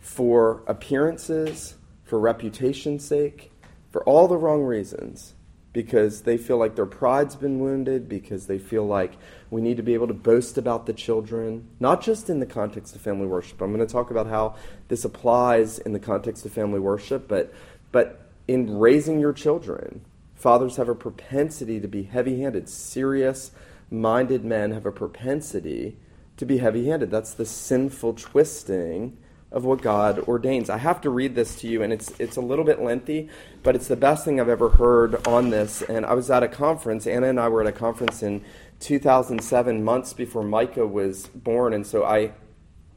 for 0.00 0.64
appearances, 0.66 1.76
for 2.02 2.18
reputation's 2.18 3.04
sake, 3.04 3.52
for 3.92 4.02
all 4.02 4.26
the 4.26 4.36
wrong 4.36 4.60
reasons. 4.64 5.34
Because 5.72 6.22
they 6.22 6.36
feel 6.36 6.56
like 6.56 6.74
their 6.74 6.84
pride's 6.84 7.36
been 7.36 7.60
wounded, 7.60 8.08
because 8.08 8.48
they 8.48 8.58
feel 8.58 8.84
like 8.84 9.12
we 9.52 9.60
need 9.60 9.76
to 9.76 9.84
be 9.84 9.94
able 9.94 10.08
to 10.08 10.14
boast 10.14 10.58
about 10.58 10.86
the 10.86 10.92
children, 10.92 11.68
not 11.78 12.02
just 12.02 12.28
in 12.28 12.40
the 12.40 12.44
context 12.44 12.96
of 12.96 13.00
family 13.00 13.28
worship. 13.28 13.62
I'm 13.62 13.72
going 13.72 13.86
to 13.86 13.92
talk 13.92 14.10
about 14.10 14.26
how 14.26 14.56
this 14.88 15.04
applies 15.04 15.78
in 15.78 15.92
the 15.92 16.00
context 16.00 16.44
of 16.44 16.52
family 16.52 16.80
worship, 16.80 17.28
but, 17.28 17.54
but 17.92 18.28
in 18.48 18.78
raising 18.78 19.20
your 19.20 19.32
children, 19.32 20.04
fathers 20.34 20.74
have 20.74 20.88
a 20.88 20.94
propensity 20.96 21.78
to 21.78 21.86
be 21.86 22.02
heavy 22.02 22.40
handed, 22.40 22.68
serious, 22.68 23.52
minded 23.92 24.44
men 24.44 24.72
have 24.72 24.86
a 24.86 24.92
propensity 24.92 25.96
to 26.36 26.46
be 26.46 26.58
heavy 26.58 26.88
handed. 26.88 27.10
That's 27.10 27.34
the 27.34 27.44
sinful 27.44 28.14
twisting 28.14 29.18
of 29.52 29.64
what 29.64 29.82
God 29.82 30.18
ordains. 30.20 30.70
I 30.70 30.78
have 30.78 31.00
to 31.02 31.10
read 31.10 31.34
this 31.34 31.60
to 31.60 31.68
you, 31.68 31.82
and 31.82 31.92
it's, 31.92 32.10
it's 32.18 32.36
a 32.36 32.40
little 32.40 32.64
bit 32.64 32.80
lengthy, 32.80 33.28
but 33.62 33.76
it's 33.76 33.86
the 33.86 33.96
best 33.96 34.24
thing 34.24 34.40
I've 34.40 34.48
ever 34.48 34.70
heard 34.70 35.26
on 35.26 35.50
this. 35.50 35.82
And 35.82 36.06
I 36.06 36.14
was 36.14 36.30
at 36.30 36.42
a 36.42 36.48
conference, 36.48 37.06
Anna 37.06 37.28
and 37.28 37.38
I 37.38 37.48
were 37.48 37.60
at 37.60 37.66
a 37.66 37.72
conference 37.72 38.22
in 38.22 38.42
2007, 38.80 39.84
months 39.84 40.14
before 40.14 40.42
Micah 40.42 40.86
was 40.86 41.26
born, 41.28 41.74
and 41.74 41.86
so 41.86 42.04
I 42.04 42.32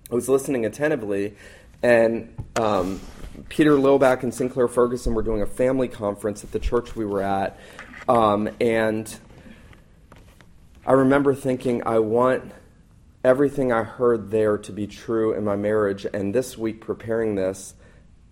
was 0.10 0.30
listening 0.30 0.66
attentively, 0.66 1.36
and 1.84 2.34
um, 2.56 3.02
Peter 3.50 3.72
Lillback 3.72 4.24
and 4.24 4.34
Sinclair 4.34 4.68
Ferguson 4.68 5.14
were 5.14 5.24
doing 5.24 5.42
a 5.42 5.46
family 5.46 5.90
conference 5.90 6.44
at 6.44 6.52
the 6.52 6.60
church 6.60 6.96
we 6.96 7.06
were 7.06 7.22
at, 7.22 7.60
um, 8.08 8.50
and 8.62 9.20
I 10.88 10.92
remember 10.92 11.34
thinking, 11.34 11.82
I 11.86 11.98
want 11.98 12.52
everything 13.24 13.72
I 13.72 13.82
heard 13.82 14.30
there 14.30 14.58
to 14.60 14.72
be 14.72 14.86
true 14.86 15.34
in 15.34 15.44
my 15.44 15.56
marriage. 15.56 16.06
And 16.14 16.34
this 16.34 16.60
week, 16.60 16.80
preparing 16.82 17.34
this, 17.34 17.74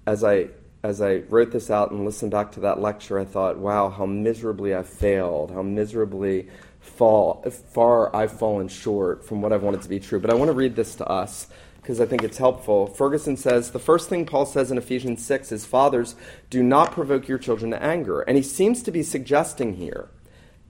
as 0.05 0.23
I 0.23 0.49
as 0.83 1.01
I 1.01 1.23
wrote 1.29 1.51
this 1.51 1.71
out 1.71 1.91
and 1.91 2.03
listened 2.03 2.31
back 2.31 2.51
to 2.51 2.59
that 2.59 2.79
lecture, 2.79 3.17
I 3.17 3.23
thought, 3.23 3.57
wow, 3.57 3.89
how 3.89 4.05
miserably 4.05 4.75
I 4.75 4.83
failed, 4.83 5.49
how 5.51 5.61
miserably 5.61 6.49
fall, 6.81 7.41
far 7.71 8.13
I've 8.13 8.37
fallen 8.37 8.67
short 8.67 9.25
from 9.25 9.41
what 9.41 9.53
I've 9.53 9.63
wanted 9.63 9.81
to 9.83 9.89
be 9.89 10.01
true. 10.01 10.19
But 10.19 10.29
I 10.29 10.33
want 10.33 10.49
to 10.49 10.53
read 10.53 10.75
this 10.75 10.95
to 10.95 11.07
us 11.07 11.47
because 11.77 12.01
I 12.01 12.05
think 12.05 12.21
it's 12.21 12.37
helpful. 12.37 12.87
Ferguson 12.87 13.37
says 13.37 13.71
the 13.71 13.79
first 13.79 14.09
thing 14.09 14.25
Paul 14.25 14.45
says 14.45 14.71
in 14.71 14.77
Ephesians 14.77 15.25
6 15.25 15.53
is, 15.53 15.65
Fathers, 15.65 16.15
do 16.49 16.61
not 16.61 16.91
provoke 16.91 17.29
your 17.29 17.37
children 17.37 17.71
to 17.71 17.81
anger. 17.81 18.19
And 18.21 18.35
he 18.35 18.43
seems 18.43 18.83
to 18.83 18.91
be 18.91 19.03
suggesting 19.03 19.75
here 19.75 20.09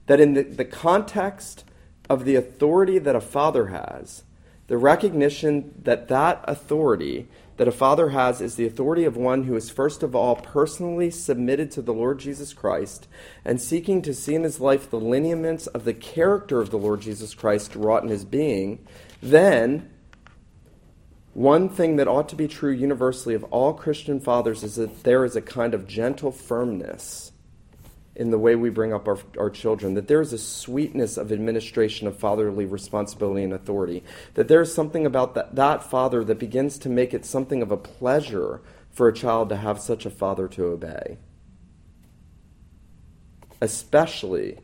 that 0.06 0.20
in 0.20 0.34
the, 0.34 0.44
the 0.44 0.64
context 0.64 1.64
of 2.08 2.24
the 2.24 2.36
authority 2.36 2.98
that 2.98 3.16
a 3.16 3.20
father 3.20 3.66
has, 3.66 4.24
the 4.66 4.76
recognition 4.76 5.74
that 5.82 6.08
that 6.08 6.44
authority 6.44 7.28
that 7.56 7.68
a 7.68 7.72
father 7.72 8.08
has 8.08 8.40
is 8.40 8.56
the 8.56 8.66
authority 8.66 9.04
of 9.04 9.16
one 9.16 9.44
who 9.44 9.54
is 9.54 9.70
first 9.70 10.02
of 10.02 10.14
all 10.14 10.36
personally 10.36 11.10
submitted 11.10 11.70
to 11.70 11.82
the 11.82 11.94
Lord 11.94 12.18
Jesus 12.18 12.52
Christ 12.52 13.06
and 13.44 13.60
seeking 13.60 14.02
to 14.02 14.14
see 14.14 14.34
in 14.34 14.42
his 14.42 14.58
life 14.58 14.90
the 14.90 14.98
lineaments 14.98 15.66
of 15.68 15.84
the 15.84 15.94
character 15.94 16.60
of 16.60 16.70
the 16.70 16.78
Lord 16.78 17.00
Jesus 17.00 17.32
Christ 17.32 17.76
wrought 17.76 18.02
in 18.02 18.08
his 18.08 18.24
being, 18.24 18.84
then 19.22 19.88
one 21.32 21.68
thing 21.68 21.96
that 21.96 22.08
ought 22.08 22.28
to 22.30 22.36
be 22.36 22.48
true 22.48 22.72
universally 22.72 23.34
of 23.34 23.44
all 23.44 23.72
Christian 23.72 24.20
fathers 24.20 24.62
is 24.62 24.76
that 24.76 25.04
there 25.04 25.24
is 25.24 25.36
a 25.36 25.42
kind 25.42 25.74
of 25.74 25.86
gentle 25.86 26.32
firmness 26.32 27.32
in 28.16 28.30
the 28.30 28.38
way 28.38 28.54
we 28.54 28.70
bring 28.70 28.92
up 28.92 29.08
our, 29.08 29.18
our 29.38 29.50
children, 29.50 29.94
that 29.94 30.06
there 30.08 30.20
is 30.20 30.32
a 30.32 30.38
sweetness 30.38 31.16
of 31.16 31.32
administration 31.32 32.06
of 32.06 32.18
fatherly 32.18 32.64
responsibility 32.64 33.42
and 33.42 33.52
authority, 33.52 34.04
that 34.34 34.48
there 34.48 34.60
is 34.60 34.72
something 34.72 35.04
about 35.04 35.34
that, 35.34 35.54
that 35.54 35.82
father 35.82 36.22
that 36.24 36.38
begins 36.38 36.78
to 36.78 36.88
make 36.88 37.12
it 37.12 37.24
something 37.24 37.60
of 37.60 37.70
a 37.70 37.76
pleasure 37.76 38.60
for 38.92 39.08
a 39.08 39.14
child 39.14 39.48
to 39.48 39.56
have 39.56 39.80
such 39.80 40.06
a 40.06 40.10
father 40.10 40.46
to 40.46 40.66
obey. 40.66 41.18
Especially 43.60 44.58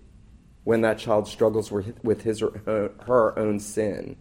when 0.63 0.83
that 0.83 0.99
child 0.99 1.27
struggles 1.27 1.73
with 1.73 2.23
his 2.23 2.43
or 2.43 2.95
her 3.07 3.37
own 3.39 3.59
sin 3.59 4.17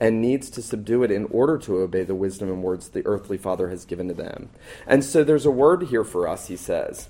and 0.00 0.20
needs 0.20 0.50
to 0.50 0.60
subdue 0.60 1.04
it 1.04 1.12
in 1.12 1.24
order 1.26 1.56
to 1.56 1.78
obey 1.78 2.02
the 2.02 2.14
wisdom 2.14 2.48
and 2.48 2.62
words 2.62 2.88
the 2.88 3.06
earthly 3.06 3.38
father 3.38 3.70
has 3.70 3.84
given 3.84 4.08
to 4.08 4.14
them. 4.14 4.50
And 4.86 5.04
so 5.04 5.22
there's 5.22 5.46
a 5.46 5.50
word 5.50 5.84
here 5.84 6.04
for 6.04 6.26
us, 6.26 6.48
he 6.48 6.56
says. 6.56 7.08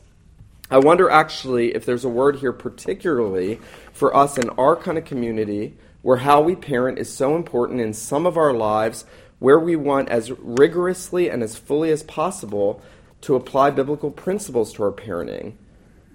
I 0.73 0.79
wonder 0.79 1.11
actually 1.11 1.75
if 1.75 1.85
there's 1.85 2.07
a 2.07 2.09
word 2.09 2.37
here, 2.37 2.55
particularly 2.55 3.61
for 3.93 4.17
us 4.17 4.39
in 4.39 4.49
our 4.51 4.75
kind 4.75 4.97
of 4.97 5.05
community, 5.05 5.77
where 6.01 6.17
how 6.17 6.41
we 6.41 6.57
parent 6.57 6.99
is 6.99 7.13
so 7.13 7.37
important 7.37 7.83
in 7.83 7.93
some 7.93 8.25
of 8.25 8.39
our 8.39 8.55
lives, 8.55 9.05
where 9.39 9.59
we 9.59 9.77
want 9.77 10.09
as 10.09 10.31
rigorously 10.31 11.29
and 11.29 11.43
as 11.43 11.59
fully 11.59 11.91
as 11.91 12.03
possible 12.03 12.81
to 13.21 13.35
apply 13.35 13.69
biblical 13.69 14.11
principles 14.11 14.73
to 14.73 14.83
our 14.83 14.93
parenting. 14.93 15.57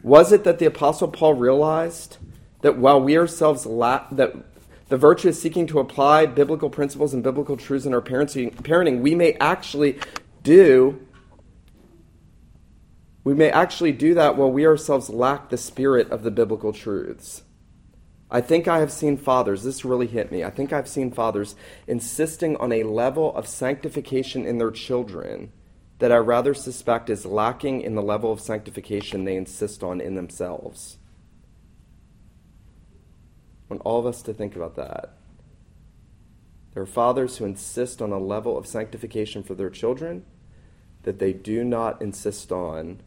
Was 0.01 0.31
it 0.31 0.43
that 0.43 0.57
the 0.57 0.65
Apostle 0.65 1.09
Paul 1.09 1.35
realized 1.35 2.17
that 2.61 2.79
while 2.79 2.99
we 2.99 3.15
ourselves 3.15 3.67
la- 3.67 4.07
that 4.11 4.33
the 4.89 4.97
virtue 4.97 5.27
is 5.27 5.39
seeking 5.39 5.67
to 5.67 5.77
apply 5.77 6.25
biblical 6.25 6.71
principles 6.71 7.13
and 7.13 7.21
biblical 7.21 7.57
truths 7.57 7.85
in 7.85 7.93
our 7.93 8.01
parenting, 8.01 8.55
parenting, 8.55 9.01
we 9.01 9.13
may 9.13 9.33
actually 9.33 9.99
do 10.41 10.99
we 13.27 13.33
may 13.33 13.49
actually 13.49 13.91
do 13.91 14.13
that 14.13 14.37
while 14.37 14.49
we 14.49 14.65
ourselves 14.65 15.09
lack 15.09 15.49
the 15.49 15.57
spirit 15.57 16.09
of 16.11 16.23
the 16.23 16.31
biblical 16.31 16.71
truths. 16.71 17.43
I 18.31 18.39
think 18.39 18.69
I 18.69 18.79
have 18.79 18.89
seen 18.89 19.17
fathers, 19.17 19.63
this 19.63 19.83
really 19.83 20.07
hit 20.07 20.31
me. 20.31 20.45
I 20.45 20.49
think 20.49 20.71
I've 20.71 20.87
seen 20.87 21.11
fathers 21.11 21.57
insisting 21.87 22.55
on 22.55 22.71
a 22.71 22.83
level 22.83 23.35
of 23.35 23.45
sanctification 23.45 24.45
in 24.45 24.59
their 24.59 24.71
children 24.71 25.51
that 25.99 26.09
I 26.09 26.15
rather 26.15 26.53
suspect 26.53 27.09
is 27.09 27.25
lacking 27.25 27.81
in 27.81 27.95
the 27.95 28.01
level 28.01 28.31
of 28.31 28.39
sanctification 28.39 29.25
they 29.25 29.35
insist 29.35 29.83
on 29.83 29.99
in 29.99 30.15
themselves. 30.15 30.97
I 33.69 33.73
want 33.73 33.81
all 33.83 33.99
of 33.99 34.05
us 34.05 34.21
to 34.21 34.33
think 34.33 34.55
about 34.55 34.77
that. 34.77 35.17
There 36.73 36.83
are 36.83 36.85
fathers 36.85 37.35
who 37.35 37.43
insist 37.43 38.01
on 38.01 38.13
a 38.13 38.19
level 38.19 38.57
of 38.57 38.65
sanctification 38.65 39.43
for 39.43 39.53
their 39.53 39.69
children 39.69 40.23
that 41.03 41.19
they 41.19 41.33
do 41.33 41.65
not 41.65 42.01
insist 42.01 42.53
on 42.53 43.01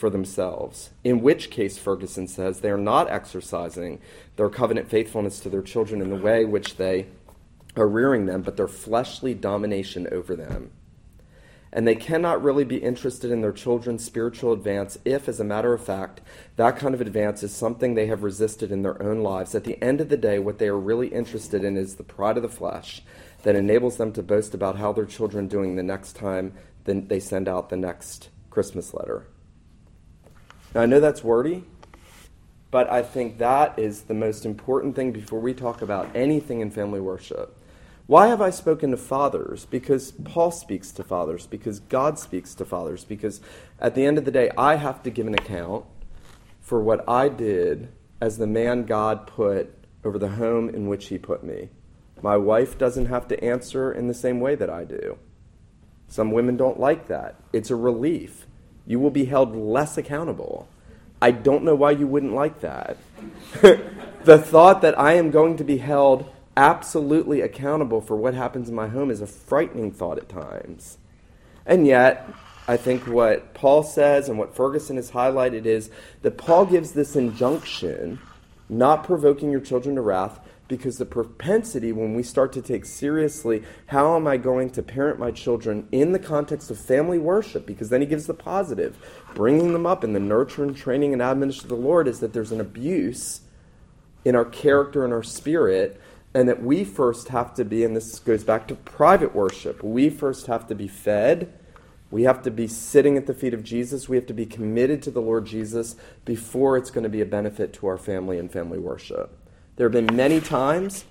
for 0.00 0.10
themselves. 0.10 0.90
In 1.04 1.20
which 1.20 1.50
case, 1.50 1.78
Ferguson 1.78 2.26
says, 2.26 2.60
they 2.60 2.70
are 2.70 2.78
not 2.78 3.10
exercising 3.10 4.00
their 4.36 4.48
covenant 4.48 4.88
faithfulness 4.88 5.38
to 5.40 5.50
their 5.50 5.62
children 5.62 6.00
in 6.00 6.08
the 6.08 6.16
way 6.16 6.44
which 6.44 6.76
they 6.76 7.06
are 7.76 7.86
rearing 7.86 8.26
them, 8.26 8.42
but 8.42 8.56
their 8.56 8.66
fleshly 8.66 9.34
domination 9.34 10.08
over 10.10 10.34
them. 10.34 10.72
And 11.72 11.86
they 11.86 11.94
cannot 11.94 12.42
really 12.42 12.64
be 12.64 12.78
interested 12.78 13.30
in 13.30 13.42
their 13.42 13.52
children's 13.52 14.04
spiritual 14.04 14.52
advance 14.52 14.98
if, 15.04 15.28
as 15.28 15.38
a 15.38 15.44
matter 15.44 15.72
of 15.72 15.84
fact, 15.84 16.20
that 16.56 16.76
kind 16.76 16.94
of 16.94 17.00
advance 17.00 17.44
is 17.44 17.54
something 17.54 17.94
they 17.94 18.06
have 18.06 18.24
resisted 18.24 18.72
in 18.72 18.82
their 18.82 19.00
own 19.00 19.22
lives. 19.22 19.54
At 19.54 19.62
the 19.62 19.80
end 19.80 20.00
of 20.00 20.08
the 20.08 20.16
day, 20.16 20.40
what 20.40 20.58
they 20.58 20.66
are 20.66 20.76
really 20.76 21.08
interested 21.08 21.62
in 21.62 21.76
is 21.76 21.94
the 21.94 22.02
pride 22.02 22.36
of 22.36 22.42
the 22.42 22.48
flesh 22.48 23.02
that 23.44 23.54
enables 23.54 23.98
them 23.98 24.12
to 24.14 24.22
boast 24.22 24.52
about 24.52 24.78
how 24.78 24.92
their 24.92 25.04
children 25.04 25.44
are 25.44 25.48
doing 25.48 25.76
the 25.76 25.82
next 25.84 26.16
time 26.16 26.54
they 26.84 27.20
send 27.20 27.46
out 27.46 27.68
the 27.68 27.76
next 27.76 28.30
Christmas 28.50 28.92
letter. 28.92 29.26
Now, 30.74 30.82
I 30.82 30.86
know 30.86 31.00
that's 31.00 31.24
wordy, 31.24 31.64
but 32.70 32.90
I 32.90 33.02
think 33.02 33.38
that 33.38 33.78
is 33.78 34.02
the 34.02 34.14
most 34.14 34.46
important 34.46 34.94
thing 34.94 35.10
before 35.10 35.40
we 35.40 35.52
talk 35.52 35.82
about 35.82 36.14
anything 36.14 36.60
in 36.60 36.70
family 36.70 37.00
worship. 37.00 37.56
Why 38.06 38.28
have 38.28 38.40
I 38.40 38.50
spoken 38.50 38.90
to 38.90 38.96
fathers? 38.96 39.66
Because 39.66 40.12
Paul 40.12 40.50
speaks 40.50 40.90
to 40.92 41.04
fathers, 41.04 41.46
because 41.46 41.80
God 41.80 42.18
speaks 42.18 42.54
to 42.56 42.64
fathers, 42.64 43.04
because 43.04 43.40
at 43.78 43.94
the 43.94 44.04
end 44.04 44.18
of 44.18 44.24
the 44.24 44.30
day, 44.30 44.50
I 44.56 44.76
have 44.76 45.02
to 45.04 45.10
give 45.10 45.26
an 45.26 45.34
account 45.34 45.84
for 46.60 46.80
what 46.80 47.08
I 47.08 47.28
did 47.28 47.88
as 48.20 48.38
the 48.38 48.46
man 48.46 48.84
God 48.84 49.26
put 49.26 49.74
over 50.04 50.18
the 50.18 50.30
home 50.30 50.68
in 50.68 50.88
which 50.88 51.08
He 51.08 51.18
put 51.18 51.42
me. 51.42 51.70
My 52.22 52.36
wife 52.36 52.78
doesn't 52.78 53.06
have 53.06 53.26
to 53.28 53.44
answer 53.44 53.92
in 53.92 54.08
the 54.08 54.14
same 54.14 54.40
way 54.40 54.54
that 54.54 54.70
I 54.70 54.84
do. 54.84 55.18
Some 56.08 56.32
women 56.32 56.56
don't 56.56 56.78
like 56.78 57.06
that. 57.08 57.36
It's 57.52 57.70
a 57.70 57.76
relief. 57.76 58.46
You 58.90 58.98
will 58.98 59.10
be 59.10 59.26
held 59.26 59.54
less 59.54 59.96
accountable. 59.96 60.68
I 61.22 61.30
don't 61.30 61.62
know 61.62 61.76
why 61.76 61.92
you 61.92 62.08
wouldn't 62.08 62.34
like 62.34 62.58
that. 62.62 62.96
the 64.24 64.36
thought 64.36 64.82
that 64.82 64.98
I 64.98 65.12
am 65.12 65.30
going 65.30 65.56
to 65.58 65.62
be 65.62 65.76
held 65.76 66.28
absolutely 66.56 67.40
accountable 67.40 68.00
for 68.00 68.16
what 68.16 68.34
happens 68.34 68.68
in 68.68 68.74
my 68.74 68.88
home 68.88 69.08
is 69.12 69.20
a 69.20 69.28
frightening 69.28 69.92
thought 69.92 70.18
at 70.18 70.28
times. 70.28 70.98
And 71.64 71.86
yet, 71.86 72.28
I 72.66 72.76
think 72.76 73.06
what 73.06 73.54
Paul 73.54 73.84
says 73.84 74.28
and 74.28 74.40
what 74.40 74.56
Ferguson 74.56 74.96
has 74.96 75.12
highlighted 75.12 75.66
is 75.66 75.88
that 76.22 76.36
Paul 76.36 76.66
gives 76.66 76.90
this 76.90 77.14
injunction, 77.14 78.18
not 78.68 79.04
provoking 79.04 79.52
your 79.52 79.60
children 79.60 79.94
to 79.94 80.00
wrath, 80.00 80.40
because 80.70 80.98
the 80.98 81.04
propensity 81.04 81.90
when 81.90 82.14
we 82.14 82.22
start 82.22 82.52
to 82.52 82.62
take 82.62 82.84
seriously 82.84 83.64
how 83.86 84.14
am 84.14 84.28
I 84.28 84.36
going 84.36 84.70
to 84.70 84.82
parent 84.82 85.18
my 85.18 85.32
children 85.32 85.88
in 85.90 86.12
the 86.12 86.18
context 86.18 86.70
of 86.70 86.78
family 86.78 87.18
worship, 87.18 87.66
because 87.66 87.90
then 87.90 88.00
he 88.00 88.06
gives 88.06 88.26
the 88.26 88.34
positive, 88.34 88.96
bringing 89.34 89.72
them 89.72 89.84
up 89.84 90.04
in 90.04 90.12
the 90.12 90.20
nurture 90.20 90.62
and 90.62 90.74
training 90.74 91.12
and 91.12 91.20
admonition 91.20 91.64
of 91.64 91.70
the 91.70 91.74
Lord, 91.74 92.06
is 92.06 92.20
that 92.20 92.32
there's 92.32 92.52
an 92.52 92.60
abuse 92.60 93.40
in 94.24 94.36
our 94.36 94.44
character 94.44 95.04
and 95.04 95.12
our 95.12 95.24
spirit, 95.24 96.00
and 96.34 96.48
that 96.48 96.62
we 96.62 96.84
first 96.84 97.28
have 97.28 97.52
to 97.54 97.64
be, 97.64 97.82
and 97.82 97.96
this 97.96 98.20
goes 98.20 98.44
back 98.44 98.68
to 98.68 98.76
private 98.76 99.34
worship, 99.34 99.82
we 99.82 100.08
first 100.08 100.46
have 100.46 100.68
to 100.68 100.74
be 100.76 100.86
fed. 100.86 101.52
We 102.12 102.24
have 102.24 102.42
to 102.42 102.50
be 102.50 102.66
sitting 102.66 103.16
at 103.16 103.26
the 103.26 103.34
feet 103.34 103.54
of 103.54 103.62
Jesus. 103.62 104.08
We 104.08 104.16
have 104.16 104.26
to 104.26 104.34
be 104.34 104.44
committed 104.44 105.00
to 105.04 105.12
the 105.12 105.22
Lord 105.22 105.46
Jesus 105.46 105.94
before 106.24 106.76
it's 106.76 106.90
going 106.90 107.04
to 107.04 107.08
be 107.08 107.20
a 107.20 107.26
benefit 107.26 107.72
to 107.74 107.86
our 107.86 107.98
family 107.98 108.36
and 108.36 108.50
family 108.50 108.80
worship. 108.80 109.39
There 109.80 109.88
have 109.88 110.06
been 110.06 110.14
many 110.14 110.42
times 110.42 111.06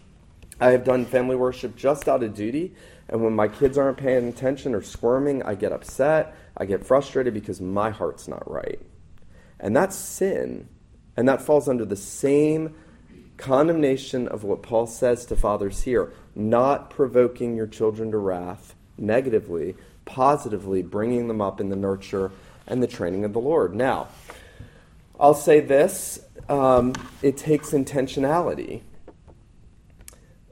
I 0.61 0.69
have 0.69 0.83
done 0.83 1.07
family 1.07 1.35
worship 1.35 1.75
just 1.75 2.07
out 2.07 2.21
of 2.21 2.35
duty, 2.35 2.75
and 3.07 3.23
when 3.23 3.33
my 3.35 3.47
kids 3.47 3.79
aren't 3.79 3.97
paying 3.97 4.29
attention 4.29 4.75
or 4.75 4.83
squirming, 4.83 5.41
I 5.41 5.55
get 5.55 5.71
upset. 5.71 6.35
I 6.55 6.65
get 6.65 6.85
frustrated 6.85 7.33
because 7.33 7.59
my 7.59 7.89
heart's 7.89 8.27
not 8.27 8.47
right. 8.47 8.79
And 9.59 9.75
that's 9.75 9.95
sin. 9.95 10.69
And 11.17 11.27
that 11.27 11.41
falls 11.41 11.67
under 11.67 11.83
the 11.83 11.95
same 11.95 12.75
condemnation 13.37 14.27
of 14.27 14.43
what 14.43 14.61
Paul 14.61 14.85
says 14.85 15.25
to 15.25 15.35
fathers 15.35 15.81
here 15.81 16.13
not 16.35 16.91
provoking 16.91 17.55
your 17.55 17.65
children 17.65 18.11
to 18.11 18.19
wrath 18.19 18.75
negatively, 18.99 19.77
positively, 20.05 20.83
bringing 20.83 21.27
them 21.27 21.41
up 21.41 21.59
in 21.59 21.69
the 21.69 21.75
nurture 21.75 22.31
and 22.67 22.83
the 22.83 22.87
training 22.87 23.25
of 23.25 23.33
the 23.33 23.39
Lord. 23.39 23.73
Now, 23.73 24.09
I'll 25.19 25.33
say 25.33 25.59
this 25.59 26.19
um, 26.47 26.93
it 27.21 27.37
takes 27.37 27.71
intentionality. 27.71 28.81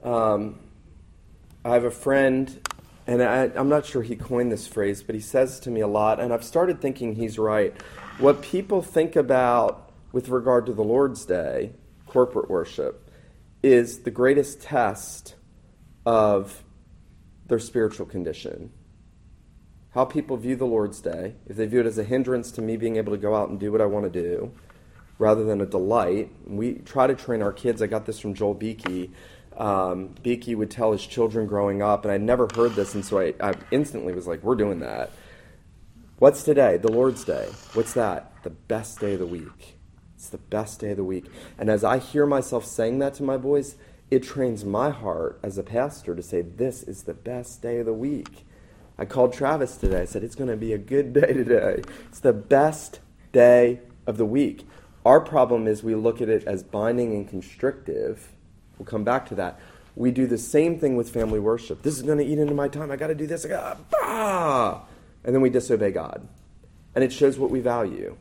Um, 0.04 0.60
I 1.64 1.70
have 1.70 1.84
a 1.84 1.90
friend, 1.90 2.60
and 3.06 3.22
I, 3.22 3.50
I'm 3.56 3.68
not 3.68 3.86
sure 3.86 4.02
he 4.02 4.14
coined 4.14 4.52
this 4.52 4.66
phrase, 4.66 5.02
but 5.02 5.14
he 5.14 5.20
says 5.20 5.58
to 5.60 5.70
me 5.70 5.80
a 5.80 5.88
lot, 5.88 6.20
and 6.20 6.32
I've 6.32 6.44
started 6.44 6.80
thinking 6.80 7.14
he's 7.14 7.38
right. 7.38 7.74
What 8.18 8.42
people 8.42 8.82
think 8.82 9.16
about 9.16 9.90
with 10.12 10.28
regard 10.28 10.66
to 10.66 10.72
the 10.72 10.84
Lord's 10.84 11.24
Day, 11.24 11.72
corporate 12.06 12.50
worship, 12.50 13.10
is 13.62 14.00
the 14.00 14.10
greatest 14.10 14.60
test 14.60 15.34
of 16.06 16.62
their 17.46 17.58
spiritual 17.58 18.06
condition. 18.06 18.70
How 19.98 20.04
people 20.04 20.36
view 20.36 20.54
the 20.54 20.64
Lord's 20.64 21.00
Day, 21.00 21.34
if 21.48 21.56
they 21.56 21.66
view 21.66 21.80
it 21.80 21.86
as 21.86 21.98
a 21.98 22.04
hindrance 22.04 22.52
to 22.52 22.62
me 22.62 22.76
being 22.76 22.94
able 22.94 23.10
to 23.10 23.18
go 23.18 23.34
out 23.34 23.48
and 23.48 23.58
do 23.58 23.72
what 23.72 23.80
I 23.80 23.86
want 23.86 24.04
to 24.04 24.22
do, 24.22 24.52
rather 25.18 25.42
than 25.42 25.60
a 25.60 25.66
delight. 25.66 26.30
We 26.46 26.74
try 26.74 27.08
to 27.08 27.16
train 27.16 27.42
our 27.42 27.52
kids. 27.52 27.82
I 27.82 27.88
got 27.88 28.06
this 28.06 28.20
from 28.20 28.32
Joel 28.32 28.54
Beeke. 28.54 29.10
Um, 29.56 30.14
Beeke 30.22 30.56
would 30.56 30.70
tell 30.70 30.92
his 30.92 31.04
children 31.04 31.48
growing 31.48 31.82
up, 31.82 32.04
and 32.04 32.12
I'd 32.12 32.22
never 32.22 32.46
heard 32.54 32.76
this, 32.76 32.94
and 32.94 33.04
so 33.04 33.18
I, 33.18 33.34
I 33.40 33.54
instantly 33.72 34.14
was 34.14 34.28
like, 34.28 34.40
"We're 34.44 34.54
doing 34.54 34.78
that." 34.78 35.10
What's 36.20 36.44
today? 36.44 36.76
The 36.76 36.92
Lord's 36.92 37.24
Day. 37.24 37.48
What's 37.72 37.94
that? 37.94 38.44
The 38.44 38.50
best 38.50 39.00
day 39.00 39.14
of 39.14 39.18
the 39.18 39.26
week. 39.26 39.78
It's 40.14 40.28
the 40.28 40.38
best 40.38 40.78
day 40.78 40.92
of 40.92 40.98
the 40.98 41.02
week. 41.02 41.26
And 41.58 41.68
as 41.68 41.82
I 41.82 41.98
hear 41.98 42.24
myself 42.24 42.64
saying 42.64 43.00
that 43.00 43.14
to 43.14 43.24
my 43.24 43.36
boys, 43.36 43.74
it 44.12 44.22
trains 44.22 44.64
my 44.64 44.90
heart 44.90 45.40
as 45.42 45.58
a 45.58 45.64
pastor 45.64 46.14
to 46.14 46.22
say, 46.22 46.42
This 46.42 46.84
is 46.84 47.02
the 47.02 47.14
best 47.14 47.62
day 47.62 47.80
of 47.80 47.86
the 47.86 47.92
week. 47.92 48.44
I 48.98 49.04
called 49.04 49.32
Travis 49.32 49.76
today. 49.76 50.02
I 50.02 50.04
said, 50.04 50.24
It's 50.24 50.34
going 50.34 50.50
to 50.50 50.56
be 50.56 50.72
a 50.72 50.78
good 50.78 51.12
day 51.12 51.32
today. 51.32 51.82
It's 52.08 52.20
the 52.20 52.32
best 52.32 53.00
day 53.32 53.80
of 54.06 54.16
the 54.16 54.24
week. 54.26 54.66
Our 55.04 55.20
problem 55.20 55.66
is 55.66 55.82
we 55.82 55.94
look 55.94 56.20
at 56.20 56.28
it 56.28 56.44
as 56.44 56.62
binding 56.62 57.14
and 57.14 57.28
constrictive. 57.28 58.32
We'll 58.78 58.86
come 58.86 59.04
back 59.04 59.28
to 59.28 59.34
that. 59.36 59.60
We 59.96 60.10
do 60.10 60.26
the 60.26 60.38
same 60.38 60.78
thing 60.78 60.96
with 60.96 61.10
family 61.10 61.40
worship. 61.40 61.82
This 61.82 61.96
is 61.96 62.02
going 62.02 62.18
to 62.18 62.24
eat 62.24 62.38
into 62.38 62.54
my 62.54 62.68
time. 62.68 62.90
I 62.90 62.96
got 62.96 63.08
to 63.08 63.14
do 63.14 63.26
this. 63.26 63.44
I 63.44 63.48
got 63.48 63.78
ah, 63.94 64.84
and 65.24 65.34
then 65.34 65.42
we 65.42 65.50
disobey 65.50 65.90
God, 65.90 66.26
and 66.94 67.02
it 67.02 67.12
shows 67.12 67.38
what 67.38 67.50
we 67.50 67.60
value. 67.60 68.16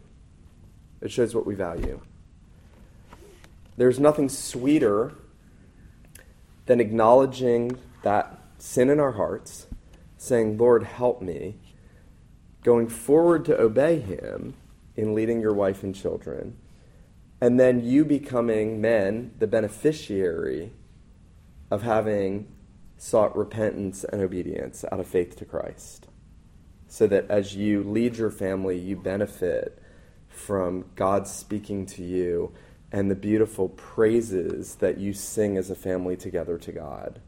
It 1.01 1.11
shows 1.11 1.35
what 1.35 1.45
we 1.45 1.55
value. 1.55 2.01
There's 3.77 3.99
nothing 3.99 4.29
sweeter 4.29 5.13
than 6.65 6.79
acknowledging 6.79 7.77
that 8.01 8.39
sin 8.57 8.89
in 8.89 8.99
our 8.99 9.11
hearts, 9.11 9.67
saying, 10.17 10.57
"Lord, 10.57 10.83
help 10.83 11.21
me," 11.21 11.59
going 12.63 12.87
forward 12.87 13.45
to 13.45 13.59
obey 13.59 13.99
Him 13.99 14.55
in 14.95 15.13
leading 15.13 15.41
your 15.41 15.53
wife 15.53 15.83
and 15.83 15.93
children 15.93 16.57
and 17.39 17.59
then 17.59 17.83
you 17.83 18.03
becoming 18.03 18.81
men 18.81 19.31
the 19.37 19.47
beneficiary 19.47 20.71
of 21.69 21.83
having 21.83 22.47
sought 22.97 23.35
repentance 23.37 24.03
and 24.03 24.21
obedience 24.21 24.83
out 24.91 24.99
of 24.99 25.07
faith 25.07 25.35
to 25.37 25.45
Christ. 25.45 26.07
So 26.87 27.05
that 27.07 27.29
as 27.29 27.55
you 27.55 27.83
lead 27.83 28.15
your 28.17 28.31
family, 28.31 28.79
you 28.79 28.95
benefit 28.95 29.81
from 30.27 30.85
God 30.95 31.27
speaking 31.27 31.85
to 31.87 32.03
you 32.03 32.53
and 32.91 33.11
the 33.11 33.15
beautiful 33.15 33.69
praises 33.69 34.75
that 34.75 34.97
you 34.97 35.13
sing 35.13 35.57
as 35.57 35.69
a 35.69 35.75
family 35.75 36.15
together 36.15 36.57
to 36.57 36.71
God. 36.71 37.19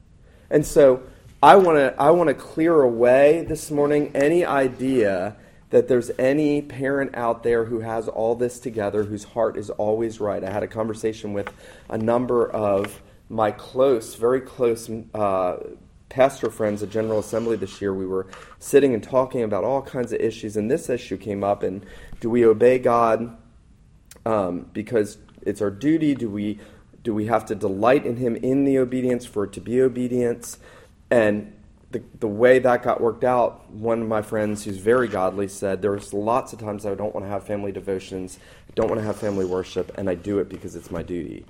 And 0.50 0.66
so 0.66 1.04
I 1.42 1.56
want 1.56 1.78
to 1.78 1.96
I 1.98 2.10
want 2.12 2.28
to 2.28 2.34
clear 2.34 2.82
away 2.82 3.46
this 3.48 3.72
morning 3.72 4.12
any 4.14 4.44
idea 4.44 5.38
that 5.70 5.88
there's 5.88 6.12
any 6.20 6.62
parent 6.62 7.16
out 7.16 7.44
there 7.44 7.64
who 7.64 7.80
has 7.80 8.10
all 8.10 8.36
this 8.36 8.60
together, 8.60 9.04
whose 9.06 9.24
heart 9.24 9.56
is 9.56 9.70
always 9.70 10.20
right. 10.20 10.44
I 10.44 10.52
had 10.52 10.64
a 10.64 10.68
conversation 10.68 11.32
with 11.32 11.50
a 11.88 11.98
number 11.98 12.52
of 12.52 13.02
my 13.30 13.52
close, 13.52 14.16
very 14.16 14.42
close 14.42 14.90
uh, 15.14 15.58
pastor 16.10 16.50
friends 16.50 16.84
at 16.84 16.90
General 16.90 17.20
Assembly 17.20 17.56
this 17.56 17.80
year. 17.80 17.94
We 17.94 18.06
were 18.06 18.28
sitting 18.58 18.94
and 18.94 19.02
talking 19.02 19.42
about 19.42 19.64
all 19.64 19.82
kinds 19.82 20.12
of 20.12 20.20
issues, 20.20 20.58
and 20.58 20.70
this 20.70 20.90
issue 20.90 21.16
came 21.16 21.42
up. 21.42 21.64
And 21.64 21.86
do 22.20 22.30
we 22.30 22.46
obey 22.46 22.80
God 22.80 23.38
um, 24.26 24.70
because 24.74 25.20
it's 25.44 25.62
our 25.62 25.72
duty? 25.72 26.16
Do 26.16 26.30
we 26.30 26.60
do 27.02 27.14
we 27.14 27.28
have 27.28 27.46
to 27.46 27.56
delight 27.56 28.06
in 28.06 28.18
Him 28.18 28.36
in 28.36 28.66
the 28.66 28.78
obedience 28.78 29.26
for 29.26 29.46
it 29.46 29.54
to 29.54 29.62
be 29.62 29.82
obedience? 29.82 30.58
And 31.12 31.54
the, 31.92 32.04
the 32.20 32.28
way 32.28 32.60
that 32.60 32.84
got 32.84 33.02
worked 33.02 33.24
out, 33.24 33.70
one 33.72 34.02
of 34.02 34.08
my 34.08 34.22
friends 34.22 34.64
who's 34.64 34.78
very 34.78 35.08
godly 35.08 35.48
said, 35.48 35.82
There's 35.82 36.14
lots 36.14 36.54
of 36.54 36.60
times 36.60 36.86
I 36.86 36.94
don't 36.96 37.14
want 37.14 37.26
to 37.26 37.30
have 37.30 37.46
family 37.46 37.72
devotions, 37.72 38.40
I 38.70 38.74
don't 38.76 38.88
want 38.88 39.00
to 39.00 39.06
have 39.06 39.18
family 39.18 39.46
worship, 39.46 39.92
and 39.98 40.10
I 40.10 40.16
do 40.16 40.40
it 40.40 40.50
because 40.50 40.76
it's 40.76 40.92
my 40.92 41.02
duty. 41.02 41.46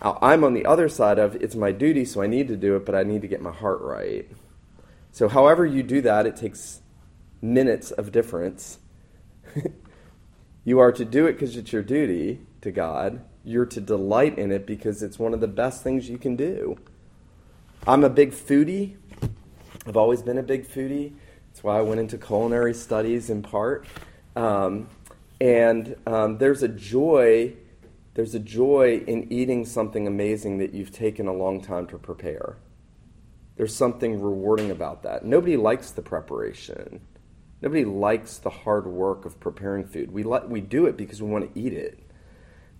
I'm 0.00 0.44
on 0.44 0.54
the 0.54 0.64
other 0.64 0.88
side 0.88 1.18
of 1.18 1.34
it's 1.36 1.54
my 1.54 1.70
duty, 1.70 2.04
so 2.04 2.22
I 2.22 2.26
need 2.26 2.48
to 2.48 2.56
do 2.56 2.76
it, 2.76 2.86
but 2.86 2.94
I 2.94 3.02
need 3.02 3.22
to 3.22 3.28
get 3.28 3.42
my 3.42 3.52
heart 3.52 3.80
right. 3.82 4.26
So, 5.12 5.28
however 5.28 5.66
you 5.66 5.82
do 5.82 6.00
that, 6.00 6.26
it 6.26 6.36
takes 6.36 6.80
minutes 7.42 7.90
of 7.90 8.10
difference. 8.10 8.78
you 10.64 10.78
are 10.78 10.92
to 10.92 11.04
do 11.04 11.26
it 11.26 11.34
because 11.34 11.56
it's 11.56 11.72
your 11.72 11.82
duty 11.82 12.40
to 12.62 12.72
God. 12.72 13.22
You're 13.44 13.66
to 13.66 13.80
delight 13.80 14.38
in 14.38 14.50
it 14.50 14.66
because 14.66 15.02
it's 15.02 15.18
one 15.18 15.34
of 15.34 15.40
the 15.40 15.48
best 15.48 15.82
things 15.82 16.08
you 16.08 16.16
can 16.16 16.34
do. 16.34 16.78
I'm 17.86 18.02
a 18.02 18.08
big 18.08 18.32
foodie. 18.32 18.96
I've 19.86 19.98
always 19.98 20.22
been 20.22 20.38
a 20.38 20.42
big 20.42 20.66
foodie. 20.66 21.12
That's 21.48 21.62
why 21.62 21.76
I 21.76 21.82
went 21.82 22.00
into 22.00 22.16
culinary 22.16 22.72
studies 22.72 23.28
in 23.28 23.42
part. 23.42 23.86
Um, 24.34 24.88
and 25.38 25.94
um, 26.06 26.38
there's 26.38 26.62
a 26.62 26.68
joy, 26.68 27.52
there's 28.14 28.34
a 28.34 28.38
joy 28.38 29.04
in 29.06 29.30
eating 29.30 29.66
something 29.66 30.06
amazing 30.06 30.56
that 30.58 30.72
you've 30.72 30.92
taken 30.92 31.26
a 31.26 31.34
long 31.34 31.60
time 31.60 31.86
to 31.88 31.98
prepare. 31.98 32.56
There's 33.56 33.76
something 33.76 34.18
rewarding 34.18 34.70
about 34.70 35.02
that. 35.02 35.26
Nobody 35.26 35.58
likes 35.58 35.90
the 35.90 36.00
preparation. 36.00 37.02
Nobody 37.60 37.84
likes 37.84 38.38
the 38.38 38.50
hard 38.50 38.86
work 38.86 39.26
of 39.26 39.38
preparing 39.40 39.84
food. 39.84 40.10
We, 40.10 40.22
li- 40.22 40.40
we 40.46 40.62
do 40.62 40.86
it 40.86 40.96
because 40.96 41.20
we 41.20 41.28
want 41.28 41.52
to 41.52 41.60
eat 41.60 41.74
it. 41.74 41.98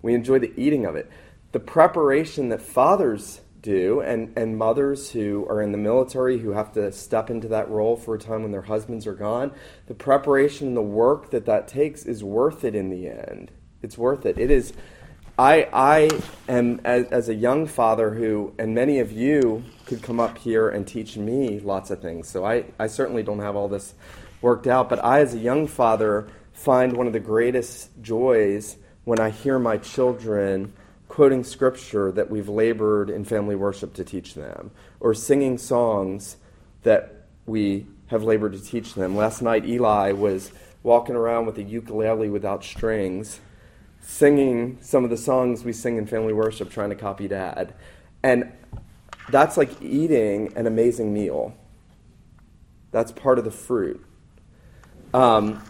We 0.01 0.15
enjoy 0.15 0.39
the 0.39 0.53
eating 0.59 0.83
of 0.83 0.95
it. 0.95 1.11
The 1.51 1.59
preparation 1.59 2.49
that 2.49 2.59
fathers 2.59 3.41
do, 3.65 3.99
and, 4.01 4.31
and 4.37 4.57
mothers 4.57 5.11
who 5.11 5.45
are 5.49 5.61
in 5.61 5.71
the 5.71 5.77
military 5.77 6.37
who 6.37 6.51
have 6.51 6.71
to 6.73 6.91
step 6.91 7.29
into 7.29 7.47
that 7.47 7.69
role 7.69 7.97
for 7.97 8.15
a 8.15 8.19
time 8.19 8.43
when 8.43 8.51
their 8.51 8.61
husbands 8.61 9.07
are 9.07 9.15
gone, 9.15 9.51
the 9.87 9.95
preparation 9.95 10.67
and 10.67 10.77
the 10.77 10.81
work 10.81 11.31
that 11.31 11.45
that 11.47 11.67
takes 11.67 12.05
is 12.05 12.23
worth 12.23 12.63
it 12.63 12.75
in 12.75 12.89
the 12.89 13.09
end. 13.09 13.51
It's 13.81 13.97
worth 13.97 14.25
it. 14.25 14.37
It 14.37 14.51
is. 14.51 14.73
I, 15.37 15.67
I 15.73 16.09
am, 16.47 16.79
as, 16.85 17.07
as 17.07 17.27
a 17.27 17.33
young 17.33 17.65
father 17.67 18.13
who, 18.13 18.53
and 18.57 18.73
many 18.73 18.99
of 18.99 19.11
you 19.11 19.63
could 19.85 20.01
come 20.01 20.19
up 20.19 20.37
here 20.37 20.69
and 20.69 20.87
teach 20.87 21.17
me 21.17 21.59
lots 21.59 21.89
of 21.89 22.01
things. 22.01 22.29
So 22.29 22.45
I, 22.45 22.65
I 22.79 22.87
certainly 22.87 23.23
don't 23.23 23.39
have 23.39 23.55
all 23.55 23.67
this 23.67 23.95
worked 24.41 24.67
out, 24.67 24.87
but 24.87 25.03
I, 25.03 25.21
as 25.21 25.33
a 25.33 25.39
young 25.39 25.67
father, 25.67 26.27
find 26.53 26.93
one 26.93 27.07
of 27.07 27.13
the 27.13 27.19
greatest 27.19 27.89
joys 28.01 28.77
when 29.03 29.19
I 29.19 29.31
hear 29.31 29.59
my 29.59 29.77
children 29.77 30.71
quoting 31.15 31.45
scripture 31.45 32.11
that 32.11 32.29
we've 32.29 32.49
labored 32.49 33.09
in 33.09 33.23
family 33.23 33.55
worship 33.55 33.93
to 33.93 34.03
teach 34.03 34.33
them, 34.33 34.69
or 34.99 35.13
singing 35.13 35.57
songs 35.57 36.35
that 36.83 37.25
we 37.45 37.87
have 38.07 38.21
labored 38.21 38.51
to 38.51 38.61
teach 38.61 38.95
them. 38.95 39.15
Last 39.15 39.41
night, 39.41 39.63
Eli 39.63 40.11
was 40.11 40.51
walking 40.83 41.15
around 41.15 41.45
with 41.45 41.57
a 41.57 41.63
ukulele 41.63 42.27
without 42.27 42.65
strings, 42.65 43.39
singing 44.01 44.77
some 44.81 45.05
of 45.05 45.09
the 45.09 45.15
songs 45.15 45.63
we 45.63 45.71
sing 45.71 45.95
in 45.95 46.05
family 46.05 46.33
worship, 46.33 46.69
trying 46.69 46.89
to 46.89 46.97
copy 46.97 47.29
dad. 47.29 47.73
And 48.21 48.51
that's 49.29 49.55
like 49.55 49.81
eating 49.81 50.51
an 50.57 50.67
amazing 50.67 51.13
meal. 51.13 51.55
That's 52.91 53.13
part 53.13 53.39
of 53.39 53.45
the 53.45 53.51
fruit. 53.51 54.05
Um, 55.13 55.63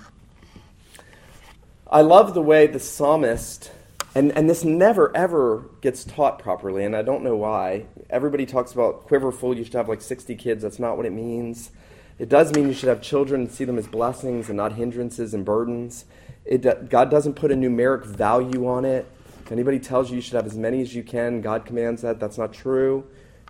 I 1.85 2.01
love 2.01 2.33
the 2.33 2.41
way 2.41 2.65
the 2.65 2.79
psalmist 2.79 3.69
and, 4.15 4.31
and 4.31 4.49
this 4.49 4.63
never, 4.63 5.15
ever 5.15 5.69
gets 5.81 6.05
taught 6.05 6.39
properly, 6.39 6.85
and 6.85 6.95
I 6.95 7.01
don't 7.01 7.21
know 7.21 7.35
why. 7.35 7.85
Everybody 8.09 8.45
talks 8.45 8.71
about 8.71 9.05
quiverful, 9.05 9.57
you 9.57 9.65
should 9.65 9.73
have 9.73 9.89
like 9.89 10.01
60 10.01 10.33
kids. 10.35 10.63
That's 10.63 10.79
not 10.79 10.95
what 10.95 11.05
it 11.05 11.11
means. 11.11 11.71
It 12.17 12.29
does 12.29 12.53
mean 12.53 12.69
you 12.69 12.73
should 12.73 12.87
have 12.87 13.01
children 13.01 13.41
and 13.41 13.51
see 13.51 13.65
them 13.65 13.77
as 13.77 13.87
blessings 13.87 14.47
and 14.47 14.55
not 14.55 14.73
hindrances 14.73 15.33
and 15.33 15.43
burdens. 15.43 16.05
It, 16.45 16.89
God 16.89 17.11
doesn't 17.11 17.33
put 17.33 17.51
a 17.51 17.55
numeric 17.55 18.05
value 18.05 18.65
on 18.67 18.85
it. 18.85 19.05
If 19.43 19.51
anybody 19.51 19.79
tells 19.79 20.09
you 20.09 20.15
you 20.15 20.21
should 20.21 20.35
have 20.35 20.45
as 20.45 20.55
many 20.55 20.81
as 20.81 20.95
you 20.95 21.03
can, 21.03 21.41
God 21.41 21.65
commands 21.65 22.01
that. 22.03 22.21
That's 22.21 22.37
not 22.37 22.53
true. 22.53 23.05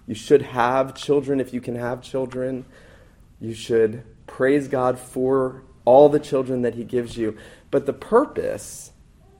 You 0.07 0.15
should 0.15 0.41
have 0.41 0.95
children 0.95 1.39
if 1.39 1.53
you 1.53 1.61
can 1.61 1.75
have 1.75 2.01
children. 2.01 2.65
You 3.39 3.53
should 3.53 4.03
praise 4.25 4.67
God 4.67 4.97
for 4.97 5.63
all 5.83 6.09
the 6.09 6.19
children 6.19 6.63
that 6.63 6.73
He 6.73 6.83
gives 6.83 7.17
you. 7.17 7.37
But 7.69 7.85
the 7.85 7.93
purpose 7.93 8.91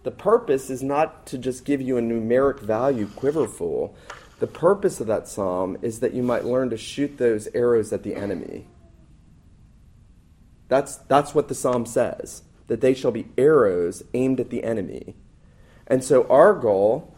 the 0.06 0.12
purpose 0.12 0.70
is 0.70 0.84
not 0.84 1.26
to 1.26 1.38
just 1.40 1.66
give 1.66 1.82
you 1.82 1.98
a 1.98 2.02
numeric 2.02 2.60
value, 2.60 3.08
quiverful. 3.08 3.96
The 4.38 4.46
purpose 4.46 5.02
of 5.02 5.08
that 5.08 5.28
psalm 5.28 5.78
is 5.82 6.00
that 6.00 6.14
you 6.14 6.22
might 6.22 6.46
learn 6.46 6.70
to 6.70 6.78
shoot 6.78 7.18
those 7.18 7.48
arrows 7.56 7.92
at 7.92 8.04
the 8.04 8.14
enemy. 8.14 8.68
That's, 10.68 10.98
that's 10.98 11.34
what 11.34 11.48
the 11.48 11.56
psalm 11.56 11.88
says, 11.88 12.44
that 12.68 12.82
they 12.82 12.94
shall 12.94 13.10
be 13.10 13.30
arrows 13.36 14.04
aimed 14.14 14.40
at 14.40 14.52
the 14.52 14.64
enemy. 14.64 15.16
And 15.88 16.04
so, 16.04 16.28
our 16.28 16.54
goal 16.54 17.12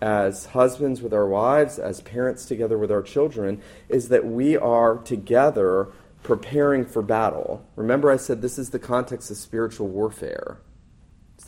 as 0.00 0.46
husbands 0.46 1.02
with 1.02 1.12
our 1.12 1.26
wives, 1.26 1.80
as 1.80 2.00
parents 2.02 2.46
together 2.46 2.78
with 2.78 2.92
our 2.92 3.02
children, 3.02 3.60
is 3.88 4.10
that 4.10 4.24
we 4.24 4.56
are 4.56 4.98
together 4.98 5.88
preparing 6.22 6.84
for 6.86 7.02
battle. 7.02 7.66
Remember, 7.74 8.12
I 8.12 8.16
said 8.16 8.42
this 8.42 8.60
is 8.60 8.70
the 8.70 8.78
context 8.78 9.28
of 9.28 9.36
spiritual 9.36 9.88
warfare. 9.88 10.58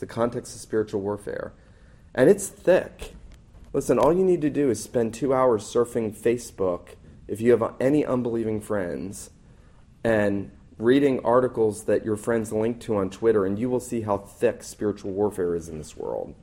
The 0.01 0.07
context 0.07 0.55
of 0.55 0.61
spiritual 0.61 0.99
warfare. 0.99 1.53
And 2.15 2.27
it's 2.27 2.47
thick. 2.47 3.13
Listen, 3.71 3.99
all 3.99 4.11
you 4.11 4.25
need 4.25 4.41
to 4.41 4.49
do 4.49 4.71
is 4.71 4.83
spend 4.83 5.13
two 5.13 5.31
hours 5.31 5.63
surfing 5.63 6.11
Facebook 6.11 6.95
if 7.27 7.39
you 7.39 7.51
have 7.51 7.75
any 7.79 8.03
unbelieving 8.03 8.61
friends 8.61 9.29
and 10.03 10.49
reading 10.79 11.23
articles 11.23 11.83
that 11.83 12.03
your 12.03 12.15
friends 12.15 12.51
link 12.51 12.79
to 12.81 12.97
on 12.97 13.11
Twitter, 13.11 13.45
and 13.45 13.59
you 13.59 13.69
will 13.69 13.79
see 13.79 14.01
how 14.01 14.17
thick 14.17 14.63
spiritual 14.63 15.11
warfare 15.11 15.53
is 15.53 15.69
in 15.69 15.77
this 15.77 15.95
world. 15.95 16.33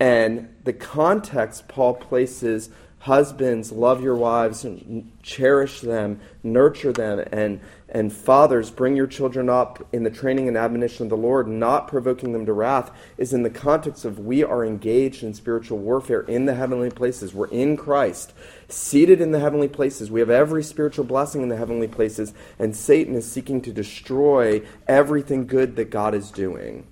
And 0.00 0.52
the 0.64 0.72
context 0.72 1.68
Paul 1.68 1.94
places 1.94 2.70
husbands, 2.98 3.70
love 3.70 4.02
your 4.02 4.16
wives, 4.16 4.64
and 4.64 5.12
cherish 5.22 5.80
them, 5.80 6.20
nurture 6.42 6.92
them, 6.92 7.24
and, 7.30 7.60
and 7.94 8.10
fathers, 8.10 8.70
bring 8.70 8.96
your 8.96 9.06
children 9.06 9.50
up 9.50 9.86
in 9.92 10.02
the 10.02 10.10
training 10.10 10.48
and 10.48 10.56
admonition 10.56 11.04
of 11.04 11.10
the 11.10 11.16
Lord, 11.16 11.46
not 11.46 11.86
provoking 11.86 12.32
them 12.32 12.46
to 12.46 12.52
wrath, 12.54 12.90
is 13.18 13.34
in 13.34 13.42
the 13.42 13.50
context 13.50 14.06
of 14.06 14.18
we 14.18 14.42
are 14.42 14.64
engaged 14.64 15.22
in 15.22 15.34
spiritual 15.34 15.76
warfare 15.76 16.22
in 16.22 16.46
the 16.46 16.54
heavenly 16.54 16.88
places. 16.88 17.34
We're 17.34 17.48
in 17.48 17.76
Christ, 17.76 18.32
seated 18.66 19.20
in 19.20 19.32
the 19.32 19.40
heavenly 19.40 19.68
places. 19.68 20.10
We 20.10 20.20
have 20.20 20.30
every 20.30 20.64
spiritual 20.64 21.04
blessing 21.04 21.42
in 21.42 21.50
the 21.50 21.58
heavenly 21.58 21.86
places, 21.86 22.32
and 22.58 22.74
Satan 22.74 23.14
is 23.14 23.30
seeking 23.30 23.60
to 23.60 23.72
destroy 23.74 24.62
everything 24.88 25.46
good 25.46 25.76
that 25.76 25.90
God 25.90 26.14
is 26.14 26.30
doing. 26.30 26.86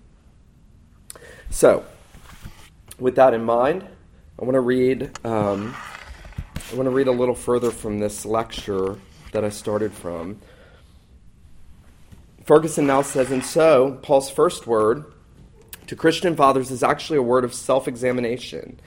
So, 1.48 1.86
with 2.98 3.16
that 3.16 3.32
in 3.32 3.42
mind, 3.42 3.88
I 4.38 4.44
want 4.44 4.54
to 4.54 4.60
read. 4.60 5.10
Um, 5.24 5.74
I 6.70 6.74
want 6.74 6.86
to 6.86 6.94
read 6.94 7.08
a 7.08 7.12
little 7.12 7.34
further 7.34 7.70
from 7.70 8.00
this 8.00 8.26
lecture 8.26 8.98
that 9.32 9.44
I 9.46 9.48
started 9.48 9.92
from. 9.92 10.40
Ferguson 12.50 12.84
now 12.84 13.00
says, 13.00 13.30
and 13.30 13.44
so 13.44 14.00
Paul's 14.02 14.28
first 14.28 14.66
word 14.66 15.04
to 15.86 15.94
Christian 15.94 16.34
fathers 16.34 16.72
is 16.72 16.82
actually 16.82 17.18
a 17.18 17.22
word 17.22 17.44
of 17.44 17.54
self 17.54 17.86
examination. 17.86 18.80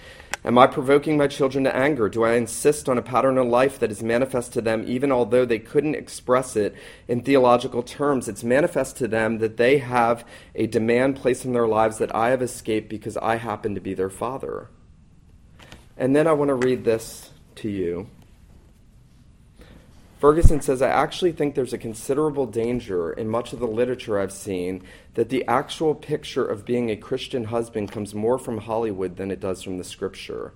Am 0.44 0.58
I 0.58 0.68
provoking 0.68 1.16
my 1.16 1.28
children 1.28 1.64
to 1.64 1.74
anger? 1.74 2.10
Do 2.10 2.26
I 2.26 2.34
insist 2.34 2.90
on 2.90 2.98
a 2.98 3.02
pattern 3.02 3.38
of 3.38 3.48
life 3.48 3.80
that 3.80 3.90
is 3.90 4.04
manifest 4.04 4.52
to 4.52 4.62
them 4.62 4.84
even 4.86 5.14
although 5.14 5.46
they 5.46 5.60
couldn't 5.60 5.96
express 5.96 6.58
it 6.58 6.76
in 7.08 7.22
theological 7.22 7.84
terms? 7.84 8.28
It's 8.28 8.44
manifest 8.44 8.98
to 8.98 9.08
them 9.08 9.38
that 9.38 9.56
they 9.56 9.78
have 9.78 10.28
a 10.56 10.68
demand 10.68 11.16
placed 11.16 11.46
in 11.46 11.54
their 11.54 11.66
lives 11.66 12.00
that 12.00 12.14
I 12.14 12.32
have 12.32 12.42
escaped 12.42 12.90
because 12.90 13.16
I 13.16 13.38
happen 13.38 13.76
to 13.76 13.80
be 13.80 13.94
their 13.94 14.10
father. 14.10 14.68
And 15.96 16.14
then 16.14 16.28
I 16.28 16.34
want 16.34 16.50
to 16.50 16.56
read 16.56 16.84
this 16.84 17.32
to 17.56 17.70
you. 17.70 18.10
Ferguson 20.24 20.62
says, 20.62 20.82
I 20.82 20.88
actually 20.88 21.34
think 21.34 21.54
there's 21.54 21.74
a 21.74 21.78
considerable 21.78 22.46
danger 22.46 23.12
in 23.12 23.28
much 23.28 23.52
of 23.52 23.60
the 23.60 23.68
literature 23.68 24.18
I've 24.18 24.32
seen 24.32 24.82
that 25.16 25.28
the 25.28 25.46
actual 25.50 25.94
picture 25.94 26.46
of 26.46 26.64
being 26.64 26.90
a 26.90 26.96
Christian 26.96 27.44
husband 27.44 27.92
comes 27.92 28.16
more 28.16 28.38
from 28.38 28.60
Hollywood 28.60 29.18
than 29.18 29.32
it 29.32 29.42
does 29.42 29.62
from 29.62 29.78
the 29.78 29.84
scripture. 29.84 30.54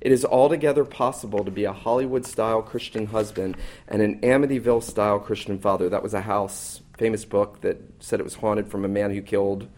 It 0.00 0.10
is 0.10 0.24
altogether 0.24 0.84
possible 0.84 1.44
to 1.44 1.52
be 1.52 1.62
a 1.62 1.72
Hollywood 1.72 2.26
style 2.26 2.60
Christian 2.60 3.06
husband 3.06 3.56
and 3.86 4.02
an 4.02 4.20
Amityville 4.22 4.82
style 4.82 5.20
Christian 5.20 5.60
father. 5.60 5.88
That 5.88 6.02
was 6.02 6.14
a 6.14 6.22
house, 6.22 6.80
famous 6.98 7.24
book 7.24 7.60
that 7.60 7.80
said 8.00 8.18
it 8.18 8.24
was 8.24 8.34
haunted 8.34 8.66
from 8.66 8.84
a 8.84 8.88
man 8.88 9.14
who 9.14 9.22
killed 9.22 9.68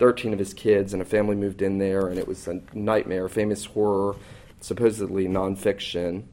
13 0.00 0.34
of 0.34 0.38
his 0.38 0.52
kids, 0.52 0.92
and 0.92 1.00
a 1.00 1.06
family 1.06 1.34
moved 1.34 1.62
in 1.62 1.78
there, 1.78 2.08
and 2.08 2.18
it 2.18 2.28
was 2.28 2.46
a 2.46 2.60
nightmare, 2.74 3.26
famous 3.30 3.64
horror 3.64 4.16
supposedly 4.60 5.26
nonfiction, 5.26 6.24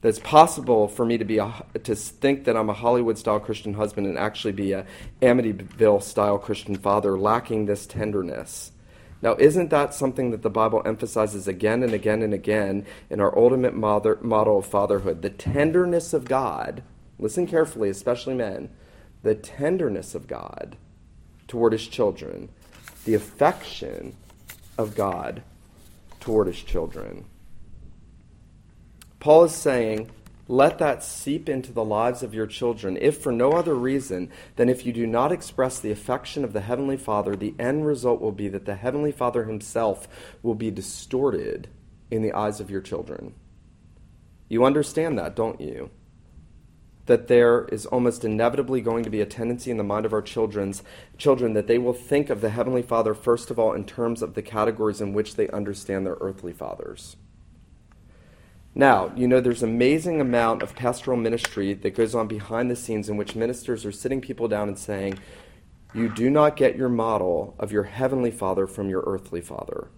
that 0.00 0.08
it's 0.08 0.20
possible 0.20 0.86
for 0.86 1.04
me 1.04 1.18
to 1.18 1.24
be 1.24 1.38
a, 1.38 1.52
to 1.82 1.94
think 1.94 2.44
that 2.44 2.56
I'm 2.56 2.70
a 2.70 2.74
Hollywood 2.74 3.18
style 3.18 3.40
Christian 3.40 3.74
husband 3.74 4.06
and 4.06 4.16
actually 4.16 4.52
be 4.52 4.72
a 4.72 4.86
Amityville 5.20 6.02
style 6.02 6.38
Christian 6.38 6.76
father, 6.76 7.18
lacking 7.18 7.66
this 7.66 7.86
tenderness. 7.86 8.72
Now, 9.20 9.34
isn't 9.36 9.70
that 9.70 9.94
something 9.94 10.30
that 10.30 10.42
the 10.42 10.50
Bible 10.50 10.82
emphasizes 10.84 11.48
again 11.48 11.82
and 11.82 11.92
again 11.92 12.22
and 12.22 12.32
again 12.32 12.86
in 13.10 13.20
our 13.20 13.36
ultimate 13.36 13.74
mother, 13.74 14.16
model 14.20 14.58
of 14.58 14.66
fatherhood? 14.66 15.22
The 15.22 15.30
tenderness 15.30 16.12
of 16.12 16.26
God. 16.26 16.84
Listen 17.18 17.46
carefully, 17.46 17.90
especially 17.90 18.34
men. 18.34 18.70
The 19.24 19.34
tenderness 19.34 20.14
of 20.14 20.28
God 20.28 20.76
toward 21.48 21.72
his 21.72 21.88
children, 21.88 22.50
the 23.04 23.14
affection 23.14 24.14
of 24.76 24.94
God 24.94 25.42
toward 26.20 26.46
his 26.46 26.62
children. 26.62 27.24
Paul 29.20 29.44
is 29.44 29.54
saying, 29.54 30.10
let 30.50 30.78
that 30.78 31.04
seep 31.04 31.46
into 31.48 31.72
the 31.72 31.84
lives 31.84 32.22
of 32.22 32.32
your 32.32 32.46
children, 32.46 32.96
if 32.98 33.18
for 33.18 33.30
no 33.30 33.52
other 33.52 33.74
reason 33.74 34.30
than 34.56 34.70
if 34.70 34.86
you 34.86 34.94
do 34.94 35.06
not 35.06 35.30
express 35.30 35.78
the 35.78 35.90
affection 35.90 36.42
of 36.42 36.54
the 36.54 36.62
Heavenly 36.62 36.96
Father, 36.96 37.36
the 37.36 37.54
end 37.58 37.86
result 37.86 38.20
will 38.22 38.32
be 38.32 38.48
that 38.48 38.64
the 38.64 38.76
Heavenly 38.76 39.12
Father 39.12 39.44
Himself 39.44 40.08
will 40.42 40.54
be 40.54 40.70
distorted 40.70 41.68
in 42.10 42.22
the 42.22 42.32
eyes 42.32 42.60
of 42.60 42.70
your 42.70 42.80
children. 42.80 43.34
You 44.48 44.64
understand 44.64 45.18
that, 45.18 45.36
don't 45.36 45.60
you? 45.60 45.90
that 47.08 47.26
there 47.26 47.64
is 47.72 47.86
almost 47.86 48.22
inevitably 48.22 48.82
going 48.82 49.02
to 49.02 49.08
be 49.08 49.22
a 49.22 49.26
tendency 49.26 49.70
in 49.70 49.78
the 49.78 49.82
mind 49.82 50.04
of 50.04 50.12
our 50.12 50.20
children's 50.20 50.82
children 51.16 51.54
that 51.54 51.66
they 51.66 51.78
will 51.78 51.94
think 51.94 52.28
of 52.28 52.42
the 52.42 52.50
heavenly 52.50 52.82
father 52.82 53.14
first 53.14 53.50
of 53.50 53.58
all 53.58 53.72
in 53.72 53.82
terms 53.82 54.20
of 54.20 54.34
the 54.34 54.42
categories 54.42 55.00
in 55.00 55.14
which 55.14 55.34
they 55.34 55.48
understand 55.48 56.04
their 56.04 56.18
earthly 56.20 56.52
fathers 56.52 57.16
now 58.74 59.12
you 59.16 59.26
know 59.26 59.40
there's 59.40 59.62
amazing 59.62 60.20
amount 60.20 60.62
of 60.62 60.74
pastoral 60.74 61.16
ministry 61.16 61.74
that 61.74 61.94
goes 61.94 62.14
on 62.14 62.28
behind 62.28 62.70
the 62.70 62.76
scenes 62.76 63.08
in 63.08 63.16
which 63.16 63.36
ministers 63.36 63.84
are 63.84 63.92
sitting 63.92 64.20
people 64.20 64.48
down 64.48 64.68
and 64.68 64.78
saying 64.78 65.18
you 65.94 66.08
do 66.08 66.28
not 66.28 66.56
get 66.56 66.76
your 66.76 66.88
model 66.88 67.54
of 67.58 67.72
your 67.72 67.84
heavenly 67.84 68.30
father 68.30 68.66
from 68.66 68.88
your 68.88 69.02
earthly 69.06 69.40
father 69.40 69.88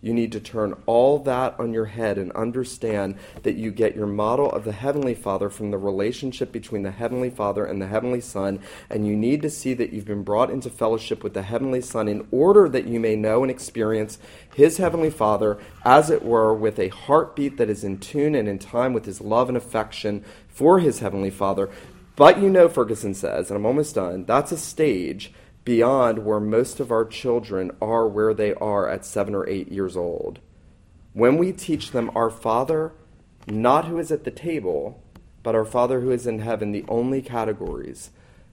you 0.00 0.14
need 0.14 0.30
to 0.32 0.40
turn 0.40 0.80
all 0.86 1.18
that 1.20 1.58
on 1.58 1.72
your 1.72 1.86
head 1.86 2.18
and 2.18 2.30
understand 2.32 3.16
that 3.42 3.56
you 3.56 3.70
get 3.70 3.96
your 3.96 4.06
model 4.06 4.50
of 4.50 4.64
the 4.64 4.72
Heavenly 4.72 5.14
Father 5.14 5.50
from 5.50 5.70
the 5.70 5.78
relationship 5.78 6.52
between 6.52 6.84
the 6.84 6.92
Heavenly 6.92 7.30
Father 7.30 7.64
and 7.64 7.82
the 7.82 7.88
Heavenly 7.88 8.20
Son. 8.20 8.60
And 8.88 9.06
you 9.06 9.16
need 9.16 9.42
to 9.42 9.50
see 9.50 9.74
that 9.74 9.92
you've 9.92 10.04
been 10.04 10.22
brought 10.22 10.50
into 10.50 10.70
fellowship 10.70 11.24
with 11.24 11.34
the 11.34 11.42
Heavenly 11.42 11.80
Son 11.80 12.06
in 12.06 12.26
order 12.30 12.68
that 12.68 12.86
you 12.86 13.00
may 13.00 13.16
know 13.16 13.42
and 13.42 13.50
experience 13.50 14.18
His 14.54 14.76
Heavenly 14.76 15.10
Father, 15.10 15.58
as 15.84 16.10
it 16.10 16.24
were, 16.24 16.54
with 16.54 16.78
a 16.78 16.88
heartbeat 16.88 17.56
that 17.56 17.70
is 17.70 17.82
in 17.82 17.98
tune 17.98 18.36
and 18.36 18.48
in 18.48 18.60
time 18.60 18.92
with 18.92 19.04
His 19.04 19.20
love 19.20 19.48
and 19.48 19.56
affection 19.56 20.24
for 20.48 20.78
His 20.78 21.00
Heavenly 21.00 21.30
Father. 21.30 21.68
But 22.14 22.40
you 22.40 22.50
know, 22.50 22.68
Ferguson 22.68 23.14
says, 23.14 23.50
and 23.50 23.56
I'm 23.56 23.66
almost 23.66 23.94
done, 23.94 24.24
that's 24.24 24.52
a 24.52 24.58
stage 24.58 25.32
beyond 25.68 26.24
where 26.24 26.40
most 26.40 26.80
of 26.80 26.90
our 26.90 27.04
children 27.04 27.70
are 27.78 28.08
where 28.08 28.32
they 28.32 28.54
are 28.54 28.88
at 28.88 29.04
seven 29.04 29.34
or 29.34 29.46
eight 29.46 29.70
years 29.70 29.98
old. 29.98 30.38
When 31.12 31.36
we 31.36 31.52
teach 31.52 31.90
them 31.90 32.10
our 32.14 32.30
Father, 32.30 32.92
not 33.46 33.84
who 33.84 33.98
is 33.98 34.10
at 34.10 34.24
the 34.24 34.30
table, 34.30 35.02
but 35.42 35.54
our 35.54 35.66
Father 35.66 36.00
who 36.00 36.10
is 36.10 36.26
in 36.26 36.38
heaven, 36.38 36.72
the 36.72 36.86
only 36.88 37.20
categories 37.20 38.08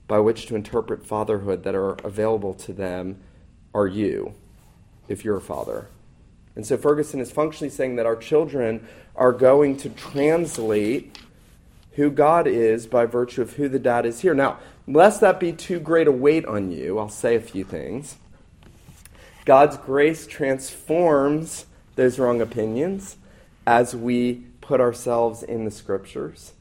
by 0.10 0.20
which 0.20 0.46
to 0.48 0.58
interpret 0.58 1.06
fatherhood 1.06 1.64
that 1.64 1.74
are 1.74 1.94
available 2.04 2.54
to 2.54 2.74
them 2.74 3.22
are 3.74 3.88
you, 3.88 4.34
if 5.08 5.24
you're 5.24 5.38
a 5.38 5.42
father. 5.42 5.88
And 6.54 6.68
so 6.68 6.76
Ferguson 6.76 7.22
is 7.22 7.32
functionally 7.32 7.72
saying 7.72 7.96
that 7.96 8.06
our 8.06 8.18
children 8.18 8.86
are 9.16 9.32
going 9.32 9.78
to 9.78 9.90
translate 9.90 11.18
who 11.94 12.10
God 12.10 12.46
is 12.46 12.88
by 12.88 13.06
virtue 13.06 13.42
of 13.42 13.54
who 13.54 13.70
the 13.70 13.80
dad 13.80 14.06
is 14.06 14.20
here. 14.20 14.34
Now, 14.34 14.60
lest 14.88 15.22
that 15.22 15.40
be 15.40 15.52
too 15.52 15.80
great 15.80 16.08
a 16.08 16.12
weight 16.12 16.46
on 16.46 16.72
you, 16.72 17.00
I'll 17.00 17.10
say 17.10 17.36
a 17.36 17.42
few 17.42 17.64
things. 17.64 18.18
God's 19.46 19.78
grace 19.78 20.26
transforms 20.26 21.66
those 21.96 22.18
wrong 22.20 22.42
opinions 22.42 23.18
as 23.68 23.96
we 23.96 24.46
put 24.62 24.82
ourselves 24.82 25.44
in 25.44 25.66
the 25.66 25.72
scriptures. 25.72 26.54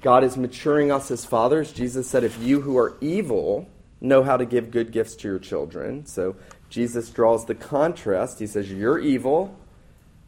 God 0.00 0.24
is 0.24 0.36
maturing 0.36 0.90
us 0.90 1.10
as 1.10 1.24
fathers. 1.24 1.72
Jesus 1.72 2.08
said, 2.08 2.24
If 2.24 2.40
you 2.42 2.60
who 2.60 2.76
are 2.78 2.96
evil 3.00 3.68
know 4.00 4.22
how 4.22 4.36
to 4.36 4.44
give 4.44 4.70
good 4.70 4.90
gifts 4.90 5.14
to 5.16 5.28
your 5.28 5.38
children. 5.38 6.04
So 6.06 6.36
Jesus 6.68 7.08
draws 7.10 7.46
the 7.46 7.54
contrast. 7.54 8.40
He 8.40 8.46
says, 8.46 8.70
You're 8.70 8.98
evil. 8.98 9.56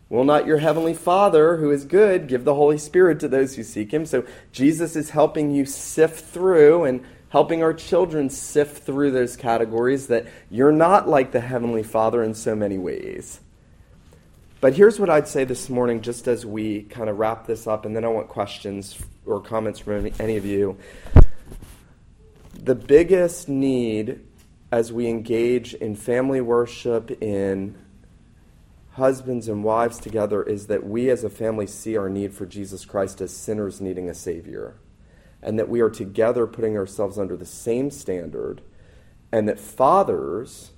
Will 0.08 0.24
not 0.24 0.46
your 0.46 0.58
heavenly 0.58 0.94
Father, 0.94 1.56
who 1.56 1.70
is 1.70 1.84
good, 1.84 2.28
give 2.28 2.44
the 2.44 2.54
Holy 2.54 2.78
Spirit 2.78 3.18
to 3.20 3.28
those 3.28 3.56
who 3.56 3.62
seek 3.62 3.92
him? 3.92 4.06
So 4.06 4.24
Jesus 4.52 4.94
is 4.94 5.10
helping 5.10 5.50
you 5.50 5.64
sift 5.64 6.24
through 6.26 6.84
and 6.84 7.04
helping 7.34 7.64
our 7.64 7.74
children 7.74 8.30
sift 8.30 8.84
through 8.84 9.10
those 9.10 9.36
categories 9.36 10.06
that 10.06 10.24
you're 10.50 10.70
not 10.70 11.08
like 11.08 11.32
the 11.32 11.40
Heavenly 11.40 11.82
Father 11.82 12.22
in 12.22 12.32
so 12.32 12.54
many 12.54 12.78
ways. 12.78 13.40
But 14.60 14.74
here's 14.74 15.00
what 15.00 15.10
I'd 15.10 15.26
say 15.26 15.42
this 15.42 15.68
morning, 15.68 16.00
just 16.00 16.28
as 16.28 16.46
we 16.46 16.84
kind 16.84 17.10
of 17.10 17.18
wrap 17.18 17.44
this 17.44 17.66
up, 17.66 17.86
and 17.86 17.96
then 17.96 18.04
I 18.04 18.08
want 18.08 18.28
questions 18.28 18.96
or 19.26 19.40
comments 19.40 19.80
from 19.80 20.08
any 20.20 20.36
of 20.36 20.46
you. 20.46 20.78
the 22.54 22.76
biggest 22.76 23.48
need 23.48 24.20
as 24.70 24.92
we 24.92 25.08
engage 25.08 25.74
in 25.74 25.96
family 25.96 26.40
worship, 26.40 27.20
in 27.20 27.74
husbands 28.92 29.48
and 29.48 29.64
wives 29.64 29.98
together, 29.98 30.44
is 30.44 30.68
that 30.68 30.86
we 30.86 31.10
as 31.10 31.24
a 31.24 31.30
family 31.30 31.66
see 31.66 31.96
our 31.96 32.08
need 32.08 32.32
for 32.32 32.46
Jesus 32.46 32.84
Christ 32.84 33.20
as 33.20 33.36
sinners 33.36 33.80
needing 33.80 34.08
a 34.08 34.14
Savior. 34.14 34.76
And 35.44 35.58
that 35.58 35.68
we 35.68 35.80
are 35.80 35.90
together 35.90 36.46
putting 36.46 36.76
ourselves 36.76 37.18
under 37.18 37.36
the 37.36 37.46
same 37.46 37.90
standard. 37.90 38.62
And 39.30 39.46
that 39.48 39.60
fathers, 39.60 40.70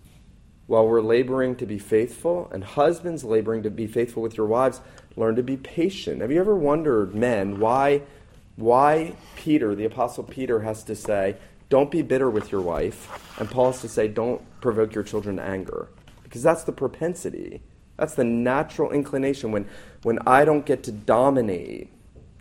while 0.67 0.87
we're 0.87 1.01
laboring 1.01 1.55
to 1.57 1.67
be 1.67 1.79
faithful, 1.79 2.51
and 2.53 2.65
husbands 2.65 3.23
laboring 3.23 3.63
to 3.63 3.71
be 3.71 3.87
faithful 3.87 4.23
with 4.23 4.37
your 4.37 4.47
wives, 4.47 4.81
learn 5.15 5.37
to 5.37 5.43
be 5.43 5.57
patient. 5.57 6.21
Have 6.21 6.33
you 6.33 6.41
ever 6.41 6.57
wondered, 6.57 7.15
men, 7.15 7.61
why, 7.61 8.03
why 8.57 9.15
Peter, 9.37 9.75
the 9.75 9.85
Apostle 9.85 10.25
Peter, 10.25 10.61
has 10.61 10.83
to 10.85 10.97
say, 10.97 11.37
don't 11.69 11.91
be 11.91 12.03
bitter 12.03 12.29
with 12.29 12.51
your 12.51 12.61
wife, 12.61 13.39
and 13.39 13.51
Paul 13.51 13.73
has 13.73 13.81
to 13.83 13.89
say, 13.89 14.09
don't 14.09 14.43
provoke 14.61 14.95
your 14.95 15.05
children 15.05 15.37
to 15.37 15.43
anger? 15.43 15.89
Because 16.25 16.43
that's 16.43 16.65
the 16.65 16.73
propensity. 16.73 17.63
That's 17.97 18.15
the 18.15 18.25
natural 18.25 18.91
inclination. 18.91 19.53
When, 19.53 19.69
when 20.03 20.19
I 20.27 20.45
don't 20.45 20.67
get 20.67 20.83
to 20.85 20.93
dominate, 20.93 21.93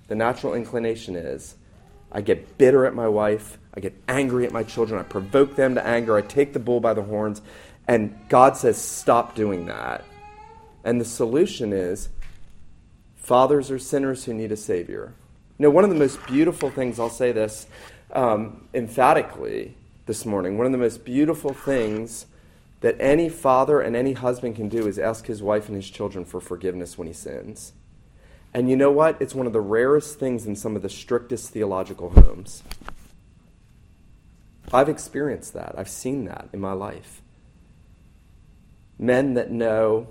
the 0.08 0.16
natural 0.16 0.54
inclination 0.54 1.16
is 1.16 1.56
I 2.16 2.22
get 2.22 2.58
bitter 2.58 2.86
at 2.86 2.96
my 2.96 3.10
wife, 3.10 3.58
I 3.74 3.82
get 3.82 3.94
angry 4.08 4.46
at 4.46 4.54
my 4.54 4.64
children, 4.64 4.98
I 4.98 5.04
provoke 5.04 5.58
them 5.58 5.76
to 5.76 5.86
anger, 5.86 6.16
I 6.16 6.22
take 6.22 6.54
the 6.54 6.60
bull 6.60 6.80
by 6.80 6.94
the 6.94 7.04
horns, 7.04 7.42
and 7.90 8.18
God 8.30 8.56
says, 8.56 8.82
stop 8.82 9.36
doing 9.36 9.66
that. 9.66 10.06
And 10.86 11.02
the 11.02 11.06
solution 11.06 11.74
is 11.74 12.08
fathers 13.18 13.70
are 13.70 13.78
sinners 13.78 14.24
who 14.24 14.34
need 14.34 14.54
a 14.54 14.56
Savior. 14.56 15.14
Know, 15.60 15.70
one 15.70 15.84
of 15.84 15.90
the 15.90 15.98
most 15.98 16.26
beautiful 16.26 16.70
things, 16.70 17.02
I'll 17.02 17.10
say 17.10 17.34
this 17.34 17.68
um, 18.14 18.70
emphatically 18.74 19.76
this 20.06 20.26
morning, 20.26 20.58
one 20.58 20.66
of 20.66 20.72
the 20.72 20.78
most 20.78 21.04
beautiful 21.04 21.54
things 21.54 22.28
that 22.80 22.96
any 22.98 23.28
father 23.28 23.82
and 23.82 23.94
any 23.94 24.14
husband 24.14 24.56
can 24.56 24.70
do 24.70 24.88
is 24.88 24.98
ask 24.98 25.26
his 25.26 25.44
wife 25.44 25.68
and 25.68 25.76
his 25.76 25.90
children 25.90 26.24
for 26.24 26.40
forgiveness 26.40 26.98
when 26.98 27.08
he 27.08 27.14
sins. 27.14 27.74
And 28.56 28.70
you 28.70 28.78
know 28.78 28.90
what? 28.90 29.22
It's 29.22 29.36
one 29.36 29.48
of 29.48 29.52
the 29.52 29.60
rarest 29.60 30.18
things 30.18 30.46
in 30.46 30.56
some 30.56 30.78
of 30.78 30.82
the 30.82 30.88
strictest 30.88 31.50
theological 31.50 32.12
homes. 32.12 32.64
I've 34.72 34.88
experienced 34.88 35.54
that. 35.56 35.76
I've 35.78 35.90
seen 35.90 36.24
that 36.26 36.48
in 36.54 36.62
my 36.62 36.72
life. 36.72 37.22
Men 38.98 39.34
that 39.34 39.52
know 39.52 40.08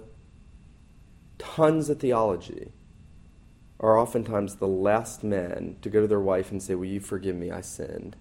tons 1.38 1.88
of 1.88 2.00
theology 2.00 2.72
are 3.80 3.96
oftentimes 3.96 4.57
the 4.57 4.68
last 4.68 5.24
men 5.24 5.76
to 5.80 5.88
go 5.88 6.02
to 6.02 6.07
their 6.07 6.20
wife 6.20 6.50
and 6.50 6.62
say, 6.62 6.74
Will 6.74 6.85
you 6.85 7.00
forgive 7.00 7.37
me? 7.37 7.50
I 7.50 7.62
sinned 7.62 8.14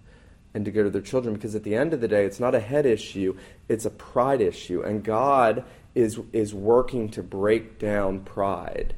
and 0.53 0.63
to 0.63 0.71
go 0.71 0.83
to 0.83 0.89
their 0.89 1.01
children 1.01 1.35
because 1.35 1.53
at 1.53 1.63
the 1.63 1.75
end 1.75 1.93
of 1.93 1.99
the 1.99 2.07
day, 2.07 2.23
it's 2.23 2.39
not 2.39 2.55
a 2.55 2.61
head 2.61 2.85
issue, 2.85 3.37
it's 3.67 3.83
a 3.83 3.89
pride 3.89 4.39
issue. 4.39 4.81
And 4.83 5.03
God 5.03 5.65
is, 5.93 6.17
is 6.31 6.53
working 6.53 7.09
to 7.09 7.21
break 7.21 7.77
down 7.77 8.21
pride. 8.21 8.95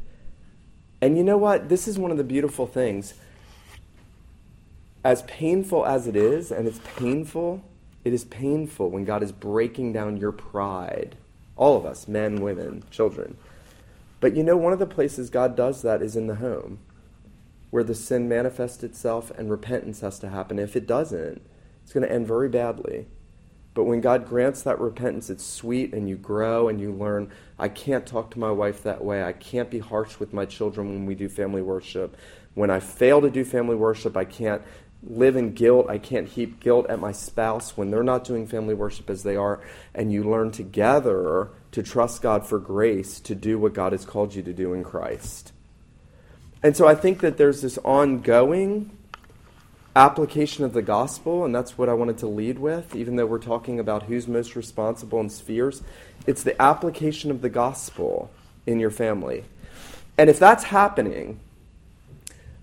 And 1.06 1.20
you 1.20 1.24
know 1.24 1.38
what? 1.38 1.70
This 1.70 1.88
is 1.88 2.00
one 2.00 2.10
of 2.10 2.18
the 2.18 2.24
beautiful 2.24 2.66
things. 2.66 3.14
As 5.04 5.22
painful 5.22 5.86
as 5.86 6.08
it 6.08 6.16
is, 6.16 6.52
and 6.52 6.68
it's 6.68 6.80
painful, 6.98 7.64
it 8.04 8.12
is 8.12 8.26
painful 8.26 8.90
when 8.90 9.06
God 9.06 9.22
is 9.22 9.32
breaking 9.32 9.94
down 9.94 10.18
your 10.18 10.32
pride. 10.32 11.16
All 11.58 11.78
of 11.78 11.86
us, 11.86 12.08
men, 12.08 12.42
women, 12.42 12.86
children. 12.90 13.38
But 14.20 14.36
you 14.36 14.42
know, 14.42 14.58
one 14.58 14.74
of 14.74 14.80
the 14.80 14.88
places 14.88 15.30
God 15.30 15.56
does 15.56 15.84
that 15.84 16.02
is 16.02 16.16
in 16.16 16.26
the 16.26 16.38
home 16.38 16.80
where 17.70 17.84
the 17.84 17.94
sin 17.94 18.28
manifests 18.28 18.82
itself 18.82 19.30
and 19.38 19.52
repentance 19.52 20.00
has 20.00 20.18
to 20.18 20.30
happen. 20.30 20.58
If 20.58 20.76
it 20.76 20.88
doesn't, 20.88 21.40
it's 21.84 21.94
going 21.94 22.08
to 22.08 22.12
end 22.12 22.26
very 22.26 22.50
badly. 22.50 23.06
But 23.76 23.84
when 23.84 24.02
God 24.02 24.28
grants 24.28 24.64
that 24.64 24.80
repentance, 24.80 25.30
it's 25.30 25.46
sweet 25.46 25.94
and 25.94 26.10
you 26.10 26.16
grow 26.16 26.70
and 26.70 26.80
you 26.82 26.92
learn 26.92 27.30
I 27.60 27.68
can't 27.68 28.06
talk 28.06 28.32
to 28.32 28.40
my 28.40 28.52
wife 28.52 28.84
that 28.84 29.04
way. 29.04 29.24
I 29.24 29.34
can't 29.34 29.70
be 29.70 29.80
harsh 29.80 30.20
with 30.20 30.34
my 30.34 30.46
children 30.46 30.90
when 30.90 31.06
we 31.06 31.14
do 31.14 31.30
family 31.30 31.62
worship. 31.62 32.18
When 32.54 32.70
I 32.70 32.80
fail 32.80 33.22
to 33.22 33.30
do 33.30 33.46
family 33.46 33.76
worship, 33.76 34.18
I 34.18 34.26
can't 34.26 34.62
live 35.04 35.36
in 35.36 35.54
guilt. 35.54 35.88
I 35.90 35.98
can't 35.98 36.28
heap 36.28 36.60
guilt 36.60 36.90
at 36.90 37.00
my 37.00 37.12
spouse 37.12 37.78
when 37.78 37.92
they're 37.92 38.04
not 38.04 38.24
doing 38.24 38.48
family 38.48 38.74
worship 38.74 39.10
as 39.10 39.24
they 39.24 39.36
are. 39.36 39.62
And 39.94 40.12
you 40.12 40.24
learn 40.24 40.52
together 40.52 41.50
to 41.72 41.84
trust 41.84 42.22
God 42.22 42.46
for 42.46 42.60
grace 42.60 43.20
to 43.22 43.36
do 43.36 43.60
what 43.60 43.74
God 43.74 43.92
has 43.92 44.06
called 44.06 44.36
you 44.36 44.42
to 44.44 44.54
do 44.54 44.74
in 44.74 44.84
Christ. 44.84 45.52
And 46.64 46.76
so 46.76 46.88
I 46.88 46.96
think 46.96 47.20
that 47.20 47.38
there's 47.38 47.62
this 47.62 47.78
ongoing 47.80 48.98
application 49.96 50.66
of 50.66 50.74
the 50.74 50.82
gospel, 50.82 51.46
and 51.46 51.56
that's 51.56 51.78
what 51.78 51.88
I 51.88 51.94
wanted 51.94 52.18
to 52.20 52.28
lead 52.28 52.60
with, 52.60 52.96
even 52.96 53.16
though 53.16 53.26
we're 53.26 53.40
talking 53.40 53.80
about 53.80 54.04
who's 54.04 54.28
most 54.28 54.56
responsible 54.56 55.20
in 55.22 55.30
spheres. 55.30 55.82
It's 56.28 56.44
the 56.44 56.62
application 56.62 57.32
of 57.32 57.42
the 57.42 57.50
gospel 57.50 58.30
in 58.66 58.80
your 58.80 58.92
family. 58.92 59.46
And 60.18 60.30
if 60.30 60.38
that's 60.38 60.66
happening, 60.66 61.40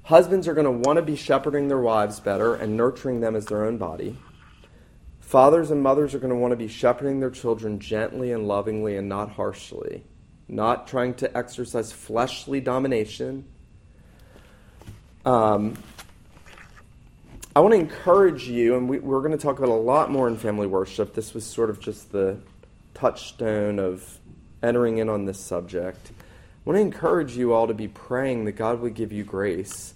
husbands 0.05 0.47
are 0.47 0.55
going 0.55 0.65
to 0.65 0.89
want 0.89 0.99
to 0.99 1.03
be 1.03 1.17
shepherding 1.17 1.69
their 1.69 1.79
wives 1.79 2.21
better 2.21 2.55
and 2.55 2.77
nurturing 2.77 3.21
them 3.21 3.35
as 3.35 3.47
their 3.47 3.65
own 3.65 3.79
body. 3.79 4.19
Fathers 5.21 5.71
and 5.71 5.83
mothers 5.83 6.15
are 6.15 6.19
going 6.19 6.33
to 6.33 6.39
want 6.39 6.53
to 6.53 6.57
be 6.57 6.69
shepherding 6.69 7.21
their 7.21 7.31
children 7.31 7.79
gently 7.79 8.33
and 8.33 8.47
lovingly 8.47 8.97
and 8.97 9.09
not 9.09 9.31
harshly, 9.31 10.05
not 10.49 10.87
trying 10.87 11.15
to 11.15 11.37
exercise 11.37 11.93
fleshly 11.93 12.61
domination 12.61 13.47
um, 15.25 15.75
I 17.55 17.61
want 17.61 17.75
to 17.75 17.81
encourage 17.81 18.49
you, 18.49 18.77
and 18.77 18.89
we, 18.89 18.99
we're 18.99 19.21
going 19.21 19.33
to 19.33 19.39
talk 19.39 19.59
about 19.59 19.69
a 19.69 19.75
lot 19.75 20.11
more 20.11 20.27
in 20.27 20.39
family 20.39 20.67
worship. 20.67 21.13
This 21.13 21.35
was 21.35 21.45
sort 21.45 21.69
of 21.69 21.81
just 21.81 22.11
the 22.11 22.39
touchstone 22.95 23.79
of 23.79 24.19
entering 24.63 24.97
in 24.99 25.11
on 25.11 25.27
this 25.27 25.39
subject. 25.39 26.13
I 26.19 26.61
want 26.65 26.79
to 26.79 26.81
encourage 26.81 27.37
you 27.37 27.53
all 27.53 27.67
to 27.67 27.75
be 27.75 27.89
praying 27.89 28.47
that 28.47 28.53
God 28.53 28.81
would 28.81 28.95
give 28.95 29.13
you 29.13 29.23
grace 29.23 29.93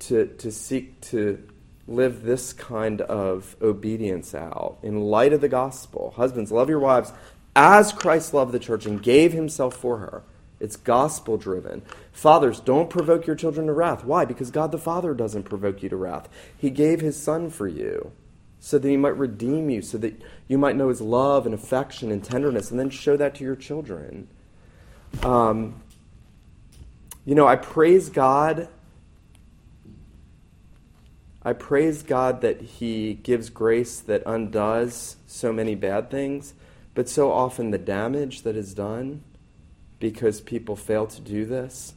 to, 0.00 0.26
to 0.38 0.52
seek 0.52 1.00
to 1.00 1.42
live 1.88 2.22
this 2.22 2.52
kind 2.52 3.00
of 3.00 3.56
obedience 3.60 4.32
out 4.32 4.78
in 4.84 5.00
light 5.00 5.32
of 5.32 5.40
the 5.40 5.48
gospel. 5.48 6.12
Husbands, 6.16 6.52
love 6.52 6.68
your 6.68 6.78
wives 6.78 7.12
as 7.56 7.92
Christ 7.92 8.32
loved 8.34 8.52
the 8.52 8.60
church 8.60 8.86
and 8.86 9.02
gave 9.02 9.32
himself 9.32 9.74
for 9.74 9.98
her. 9.98 10.22
It's 10.60 10.76
gospel 10.76 11.36
driven. 11.36 11.82
Fathers, 12.12 12.60
don't 12.60 12.90
provoke 12.90 13.26
your 13.26 13.36
children 13.36 13.66
to 13.66 13.72
wrath. 13.72 14.04
Why? 14.04 14.24
Because 14.24 14.50
God 14.50 14.72
the 14.72 14.78
Father 14.78 15.14
doesn't 15.14 15.42
provoke 15.44 15.82
you 15.82 15.88
to 15.88 15.96
wrath. 15.96 16.28
He 16.56 16.70
gave 16.70 17.00
his 17.00 17.20
Son 17.20 17.50
for 17.50 17.66
you 17.66 18.12
so 18.60 18.78
that 18.78 18.88
he 18.88 18.96
might 18.96 19.16
redeem 19.18 19.68
you, 19.68 19.82
so 19.82 19.98
that 19.98 20.22
you 20.48 20.56
might 20.56 20.76
know 20.76 20.88
his 20.88 21.02
love 21.02 21.44
and 21.44 21.54
affection 21.54 22.10
and 22.10 22.24
tenderness, 22.24 22.70
and 22.70 22.80
then 22.80 22.88
show 22.88 23.16
that 23.16 23.34
to 23.34 23.44
your 23.44 23.56
children. 23.56 24.26
Um, 25.22 25.82
you 27.26 27.34
know, 27.34 27.46
I 27.46 27.56
praise 27.56 28.08
God. 28.08 28.68
I 31.42 31.52
praise 31.52 32.02
God 32.02 32.40
that 32.40 32.60
He 32.60 33.14
gives 33.14 33.50
grace 33.50 34.00
that 34.00 34.22
undoes 34.24 35.16
so 35.26 35.52
many 35.52 35.74
bad 35.74 36.10
things, 36.10 36.54
but 36.94 37.08
so 37.08 37.30
often 37.30 37.70
the 37.70 37.78
damage 37.78 38.42
that 38.42 38.56
is 38.56 38.72
done 38.72 39.22
because 40.04 40.38
people 40.38 40.76
fail 40.76 41.06
to 41.06 41.18
do 41.22 41.46
this 41.46 41.94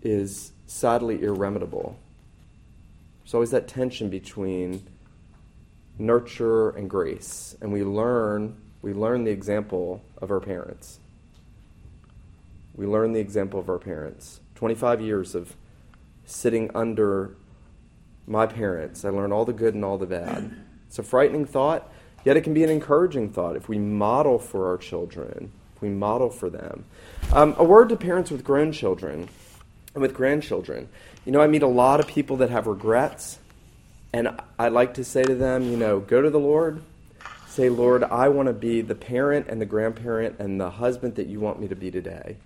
is 0.00 0.52
sadly 0.66 1.22
irremediable. 1.22 1.94
There's 3.22 3.34
always 3.34 3.50
that 3.50 3.68
tension 3.68 4.08
between 4.08 4.86
nurture 5.98 6.70
and 6.70 6.88
grace, 6.88 7.54
and 7.60 7.70
we 7.70 7.84
learn 7.84 8.56
we 8.80 8.94
learn 8.94 9.24
the 9.24 9.32
example 9.32 10.02
of 10.16 10.30
our 10.30 10.40
parents. 10.40 10.98
We 12.74 12.86
learn 12.86 13.12
the 13.12 13.20
example 13.20 13.60
of 13.60 13.68
our 13.68 13.78
parents. 13.78 14.40
25 14.54 15.02
years 15.02 15.34
of 15.34 15.56
sitting 16.24 16.70
under 16.74 17.36
my 18.26 18.46
parents, 18.46 19.04
I 19.04 19.10
learned 19.10 19.34
all 19.34 19.44
the 19.44 19.52
good 19.52 19.74
and 19.74 19.84
all 19.84 19.98
the 19.98 20.06
bad. 20.06 20.56
It's 20.86 20.98
a 20.98 21.02
frightening 21.02 21.44
thought, 21.44 21.92
yet 22.24 22.38
it 22.38 22.44
can 22.44 22.54
be 22.54 22.64
an 22.64 22.70
encouraging 22.70 23.28
thought 23.28 23.56
if 23.56 23.68
we 23.68 23.76
model 23.78 24.38
for 24.38 24.68
our 24.68 24.78
children 24.78 25.52
we 25.80 25.88
model 25.88 26.30
for 26.30 26.50
them. 26.50 26.84
Um, 27.32 27.54
a 27.58 27.64
word 27.64 27.88
to 27.90 27.96
parents 27.96 28.30
with 28.30 28.44
grown 28.44 28.72
children 28.72 29.28
and 29.94 30.02
with 30.02 30.14
grandchildren. 30.14 30.88
You 31.24 31.32
know, 31.32 31.40
I 31.40 31.46
meet 31.46 31.62
a 31.62 31.68
lot 31.68 32.00
of 32.00 32.06
people 32.06 32.36
that 32.38 32.50
have 32.50 32.66
regrets, 32.66 33.38
and 34.12 34.40
I 34.58 34.68
like 34.68 34.94
to 34.94 35.04
say 35.04 35.24
to 35.24 35.34
them, 35.34 35.64
you 35.64 35.76
know, 35.76 36.00
go 36.00 36.22
to 36.22 36.30
the 36.30 36.38
Lord. 36.38 36.82
Say, 37.48 37.68
Lord, 37.68 38.04
I 38.04 38.28
want 38.28 38.48
to 38.48 38.52
be 38.52 38.82
the 38.82 38.94
parent 38.94 39.46
and 39.48 39.60
the 39.60 39.66
grandparent 39.66 40.38
and 40.38 40.60
the 40.60 40.70
husband 40.70 41.14
that 41.14 41.26
you 41.26 41.40
want 41.40 41.58
me 41.58 41.68
to 41.68 41.74
be 41.74 41.90
today. 41.90 42.36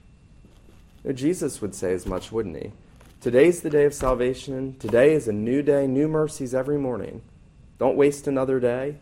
You 1.03 1.11
know, 1.11 1.17
Jesus 1.17 1.61
would 1.61 1.75
say 1.75 1.93
as 1.93 2.07
much, 2.07 2.31
wouldn't 2.31 2.57
he? 2.57 2.73
Today's 3.21 3.61
the 3.61 3.71
day 3.71 3.85
of 3.85 3.93
salvation. 3.93 4.77
Today 4.79 5.13
is 5.13 5.29
a 5.29 5.33
new 5.33 5.63
day, 5.63 5.87
new 5.87 6.09
mercies 6.09 6.55
every 6.55 6.79
morning. 6.79 7.23
Don't 7.79 7.97
waste 7.97 8.27
another 8.27 8.61
day. 8.61 8.97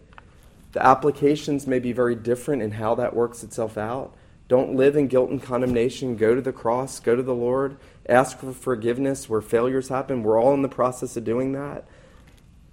The 0.72 0.84
applications 0.84 1.66
may 1.66 1.78
be 1.78 1.92
very 1.92 2.14
different 2.14 2.62
in 2.62 2.72
how 2.72 2.94
that 2.96 3.14
works 3.14 3.42
itself 3.42 3.78
out. 3.78 4.14
Don't 4.48 4.76
live 4.76 4.96
in 4.96 5.08
guilt 5.08 5.30
and 5.30 5.42
condemnation. 5.42 6.16
Go 6.16 6.34
to 6.34 6.40
the 6.40 6.52
cross, 6.52 7.00
go 7.00 7.14
to 7.16 7.22
the 7.22 7.34
Lord, 7.34 7.76
ask 8.08 8.38
for 8.38 8.52
forgiveness 8.52 9.28
where 9.28 9.40
failures 9.40 9.88
happen. 9.88 10.22
We're 10.22 10.40
all 10.40 10.54
in 10.54 10.62
the 10.62 10.68
process 10.68 11.16
of 11.16 11.24
doing 11.24 11.52
that. 11.52 11.84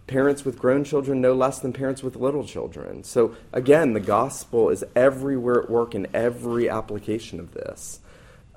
parents 0.08 0.46
with 0.46 0.60
grown 0.60 0.84
children 0.84 1.20
no 1.22 1.34
less 1.34 1.60
than 1.60 1.74
parents 1.74 2.04
with 2.04 2.16
little 2.16 2.44
children. 2.46 3.04
So, 3.04 3.36
again, 3.52 3.94
the 3.94 4.00
gospel 4.00 4.70
is 4.70 4.84
everywhere 4.96 5.64
at 5.64 5.70
work 5.70 5.96
in 5.96 6.08
every 6.14 6.70
application 6.70 7.40
of 7.40 7.54
this. 7.54 8.00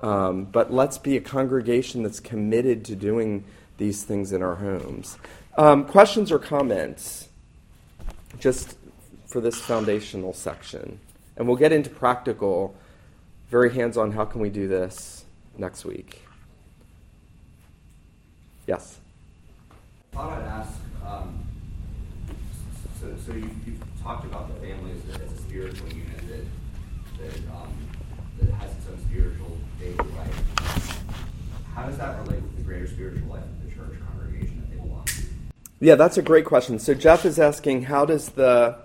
Um, 0.01 0.45
but 0.45 0.71
let's 0.71 0.97
be 0.97 1.17
a 1.17 1.21
congregation 1.21 2.03
that's 2.03 2.19
committed 2.19 2.85
to 2.85 2.95
doing 2.95 3.43
these 3.77 4.03
things 4.03 4.31
in 4.31 4.41
our 4.41 4.55
homes. 4.55 5.17
Um, 5.57 5.85
questions 5.85 6.31
or 6.31 6.39
comments? 6.39 7.27
Just 8.39 8.77
for 9.29 9.39
this 9.39 9.61
foundational 9.61 10.33
section. 10.33 10.99
And 11.37 11.47
we'll 11.47 11.57
get 11.57 11.71
into 11.71 11.89
practical, 11.89 12.75
very 13.49 13.73
hands 13.73 13.95
on 13.95 14.11
how 14.11 14.25
can 14.25 14.41
we 14.41 14.49
do 14.49 14.67
this 14.67 15.23
next 15.57 15.85
week. 15.85 16.23
Yes? 18.65 18.97
I 20.11 20.15
thought 20.15 20.33
I'd 20.33 20.45
ask 20.45 20.73
um, 21.05 21.47
so, 22.99 23.07
so 23.25 23.33
you, 23.33 23.49
you've 23.65 23.81
talked 24.01 24.25
about 24.25 24.47
the 24.47 24.67
family 24.67 24.91
as 24.91 25.19
a, 25.19 25.23
as 25.23 25.31
a 25.31 25.37
spiritual 25.37 25.87
unit 25.89 26.27
that, 26.27 27.23
that, 27.23 27.55
um, 27.55 27.71
that 28.41 28.51
has 28.55 28.71
its 28.71 28.87
own 28.91 28.99
spiritual 29.09 29.57
daily 29.79 29.95
life. 29.95 31.01
How 31.73 31.85
does 31.85 31.97
that 31.99 32.19
relate 32.21 32.41
with 32.41 32.57
the 32.57 32.63
greater 32.63 32.87
spiritual 32.87 33.29
life 33.29 33.43
of 33.43 33.63
the 33.63 33.75
church 33.75 33.99
congregation 34.05 34.59
that 34.61 34.71
they 34.71 34.81
belong 34.81 35.05
to? 35.05 35.23
Yeah, 35.79 35.95
that's 35.95 36.17
a 36.17 36.21
great 36.21 36.45
question. 36.45 36.79
So 36.79 36.93
Jeff 36.93 37.25
is 37.25 37.39
asking 37.39 37.83
how 37.83 38.05
does 38.05 38.29
the 38.29 38.77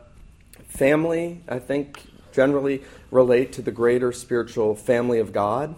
family, 0.74 1.40
I 1.48 1.58
think, 1.58 2.02
generally 2.32 2.82
relate 3.10 3.52
to 3.54 3.62
the 3.62 3.70
greater 3.70 4.12
spiritual 4.12 4.74
family 4.74 5.20
of 5.20 5.32
God? 5.32 5.74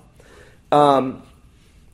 Um, 0.73 1.23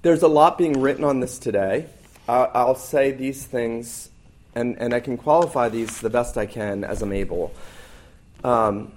there's 0.03 0.23
a 0.23 0.29
lot 0.29 0.57
being 0.57 0.81
written 0.81 1.05
on 1.05 1.21
this 1.21 1.39
today. 1.39 1.87
I'll, 2.29 2.51
I'll 2.55 2.75
say 2.75 3.11
these 3.11 3.45
things, 3.45 4.09
and, 4.55 4.77
and 4.79 4.95
I 4.95 5.01
can 5.01 5.17
qualify 5.17 5.69
these 5.69 6.01
the 6.01 6.11
best 6.11 6.39
I 6.39 6.47
can 6.47 6.85
as 6.85 7.03
I'm 7.03 7.13
able. 7.13 7.53
Um, 8.45 8.93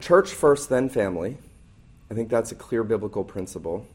church 0.00 0.30
first, 0.30 0.68
then 0.68 0.88
family. 0.88 1.36
I 2.10 2.14
think 2.14 2.28
that's 2.28 2.52
a 2.52 2.54
clear 2.54 2.82
biblical 2.82 3.24
principle. 3.24 3.86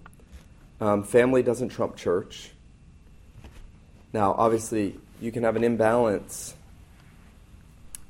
Um, 0.79 1.03
family 1.03 1.43
doesn't 1.43 1.69
trump 1.69 1.97
church. 1.97 2.51
Now, 4.13 4.33
obviously, 4.37 4.99
you 5.21 5.31
can 5.31 5.43
have 5.43 5.55
an 5.55 5.63
imbalance. 5.63 6.53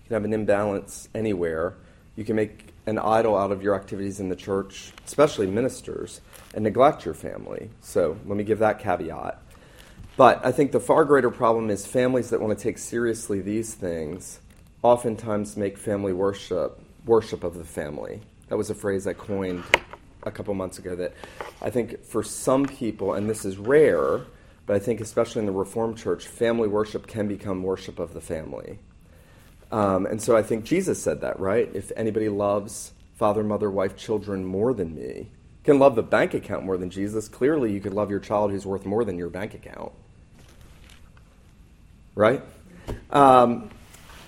Can 0.08 0.14
have 0.14 0.26
an 0.26 0.34
imbalance 0.34 1.10
anywhere. 1.14 1.76
You 2.16 2.24
can 2.24 2.38
make 2.38 2.74
an 2.86 2.98
idol 2.98 3.38
out 3.38 3.52
of 3.52 3.62
your 3.62 3.76
activities 3.76 4.22
in 4.22 4.30
the 4.30 4.36
church, 4.36 4.94
especially 5.06 5.48
ministers, 5.48 6.22
and 6.54 6.64
neglect 6.64 7.04
your 7.04 7.14
family. 7.14 7.70
So 7.82 8.18
let 8.26 8.38
me 8.38 8.46
give 8.46 8.60
that 8.60 8.80
caveat. 8.80 9.42
But 10.16 10.46
I 10.46 10.54
think 10.54 10.72
the 10.72 10.80
far 10.80 11.04
greater 11.04 11.30
problem 11.30 11.70
is 11.70 11.86
families 11.86 12.30
that 12.30 12.40
want 12.40 12.58
to 12.58 12.64
take 12.64 12.78
seriously 12.78 13.42
these 13.42 13.74
things 13.74 14.40
oftentimes 14.82 15.58
make 15.58 15.78
family 15.78 16.14
worship 16.14 16.80
worship 17.06 17.44
of 17.44 17.56
the 17.56 17.66
family. 17.66 18.22
That 18.48 18.58
was 18.58 18.70
a 18.70 18.76
phrase 18.76 19.08
I 19.08 19.14
coined 19.14 19.64
a 20.24 20.32
couple 20.32 20.54
months 20.54 20.80
ago 20.80 20.96
that 20.96 21.14
I 21.62 21.70
think 21.70 22.04
for 22.04 22.24
some 22.24 22.66
people, 22.66 23.14
and 23.14 23.30
this 23.30 23.46
is 23.46 23.58
rare, 23.58 24.22
but 24.66 24.76
I 24.76 24.80
think 24.80 25.02
especially 25.02 25.42
in 25.42 25.46
the 25.46 25.52
Reformed 25.52 25.98
Church, 25.98 26.28
family 26.28 26.68
worship 26.68 27.08
can 27.08 27.28
become 27.28 27.64
worship 27.64 28.00
of 28.00 28.14
the 28.14 28.22
family. 28.22 28.80
Um, 29.72 30.06
and 30.06 30.22
so 30.22 30.36
I 30.36 30.44
think 30.44 30.64
Jesus 30.64 31.02
said 31.02 31.22
that, 31.22 31.40
right? 31.40 31.70
If 31.74 31.92
anybody 31.96 32.30
loves 32.30 32.94
father, 33.16 33.44
mother, 33.44 33.70
wife, 33.70 33.98
children 33.98 34.46
more 34.46 34.74
than 34.74 34.96
me, 34.96 35.30
can 35.64 35.80
love 35.80 35.96
the 35.96 36.04
bank 36.04 36.34
account 36.34 36.64
more 36.64 36.78
than 36.78 36.90
Jesus, 36.90 37.28
clearly 37.28 37.74
you 37.74 37.82
could 37.82 37.94
love 37.94 38.10
your 38.10 38.20
child 38.20 38.52
who's 38.52 38.66
worth 38.66 38.86
more 38.86 39.04
than 39.04 39.18
your 39.18 39.30
bank 39.30 39.54
account. 39.54 39.92
Right? 42.16 42.42
Um, 43.12 43.70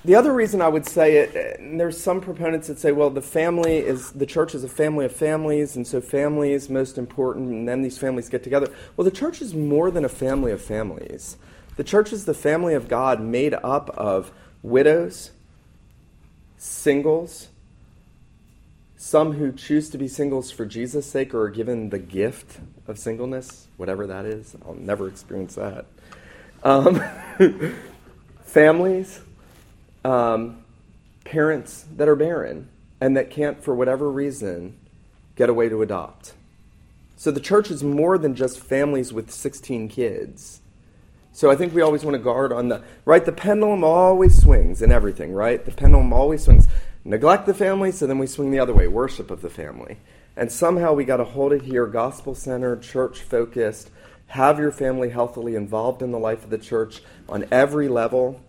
the 0.04 0.16
other 0.16 0.34
reason 0.34 0.62
I 0.62 0.68
would 0.68 0.86
say 0.86 1.18
it, 1.18 1.60
there's 1.78 2.02
some 2.02 2.20
proponents 2.20 2.68
that 2.68 2.80
say, 2.80 2.92
well, 2.92 3.10
the 3.10 3.22
family 3.22 3.78
is, 3.78 4.12
the 4.12 4.26
church 4.26 4.56
is 4.56 4.64
a 4.64 4.70
family 4.70 5.06
of 5.06 5.12
families, 5.14 5.76
and 5.76 5.86
so 5.86 6.02
family 6.02 6.52
is 6.52 6.70
most 6.70 6.98
important, 6.98 7.50
and 7.50 7.68
then 7.68 7.82
these 7.82 7.98
families 7.98 8.28
get 8.28 8.44
together. 8.44 8.74
Well, 8.98 9.06
the 9.06 9.12
church 9.12 9.42
is 9.42 9.54
more 9.54 9.92
than 9.92 10.04
a 10.04 10.10
family 10.10 10.52
of 10.52 10.62
families. 10.62 11.38
The 11.76 11.84
church 11.84 12.12
is 12.12 12.26
the 12.26 12.34
family 12.34 12.74
of 12.74 12.88
God 12.88 13.22
made 13.22 13.54
up 13.54 13.90
of 13.92 14.32
widows, 14.62 15.32
singles, 16.58 17.48
some 18.98 19.34
who 19.34 19.52
choose 19.52 19.90
to 19.90 19.98
be 19.98 20.08
singles 20.08 20.52
for 20.52 20.66
Jesus' 20.66 21.06
sake 21.06 21.34
or 21.34 21.44
are 21.44 21.50
given 21.50 21.90
the 21.90 22.00
gift 22.00 22.60
of 22.88 23.00
singleness, 23.00 23.68
whatever 23.78 24.06
that 24.08 24.26
is. 24.26 24.56
I'll 24.66 24.74
never 24.74 25.08
experience 25.08 25.56
that. 25.56 25.86
Um, 26.64 27.02
families 28.44 29.22
um, 30.04 30.64
parents 31.24 31.86
that 31.96 32.08
are 32.08 32.16
barren 32.16 32.70
and 33.02 33.16
that 33.16 33.30
can't, 33.30 33.64
for 33.64 33.76
whatever 33.76 34.10
reason, 34.10 34.78
get 35.36 35.50
away 35.50 35.70
to 35.70 35.82
adopt. 35.82 36.34
So 37.16 37.32
the 37.32 37.40
church 37.40 37.70
is 37.70 37.84
more 37.84 38.18
than 38.18 38.36
just 38.36 38.60
families 38.60 39.12
with 39.12 39.32
16 39.32 39.90
kids. 39.90 40.62
So 41.40 41.50
I 41.50 41.56
think 41.56 41.74
we 41.74 41.82
always 41.82 42.04
want 42.04 42.16
to 42.16 42.22
guard 42.22 42.52
on 42.52 42.68
the 42.68 42.84
right. 43.06 43.24
The 43.24 43.32
pendulum 43.32 43.82
always 43.82 44.42
swings 44.42 44.82
in 44.82 44.92
everything, 44.92 45.32
right? 45.32 45.64
The 45.64 45.72
pendulum 45.72 46.12
always 46.12 46.44
swings. 46.44 46.68
Neglect 47.06 47.46
the 47.46 47.54
family, 47.54 47.94
so 47.94 48.06
then 48.06 48.20
we 48.20 48.28
swing 48.28 48.52
the 48.52 48.60
other 48.60 48.74
way, 48.74 48.90
worship 48.90 49.32
of 49.32 49.42
the 49.42 49.50
family. 49.50 50.00
And 50.36 50.52
somehow 50.52 50.92
we 50.92 51.06
got 51.06 51.16
to 51.16 51.24
hold 51.24 51.54
it 51.54 51.62
here, 51.62 51.86
gospel 51.86 52.36
centered, 52.36 52.82
church 52.82 53.22
focused. 53.22 53.90
Have 54.28 54.60
your 54.60 54.74
family 54.74 55.12
healthily 55.12 55.56
involved 55.56 56.02
in 56.02 56.12
the 56.12 56.20
life 56.20 56.44
of 56.44 56.50
the 56.50 56.58
church 56.58 57.02
on 57.30 57.46
every 57.52 57.88
level. 57.88 58.42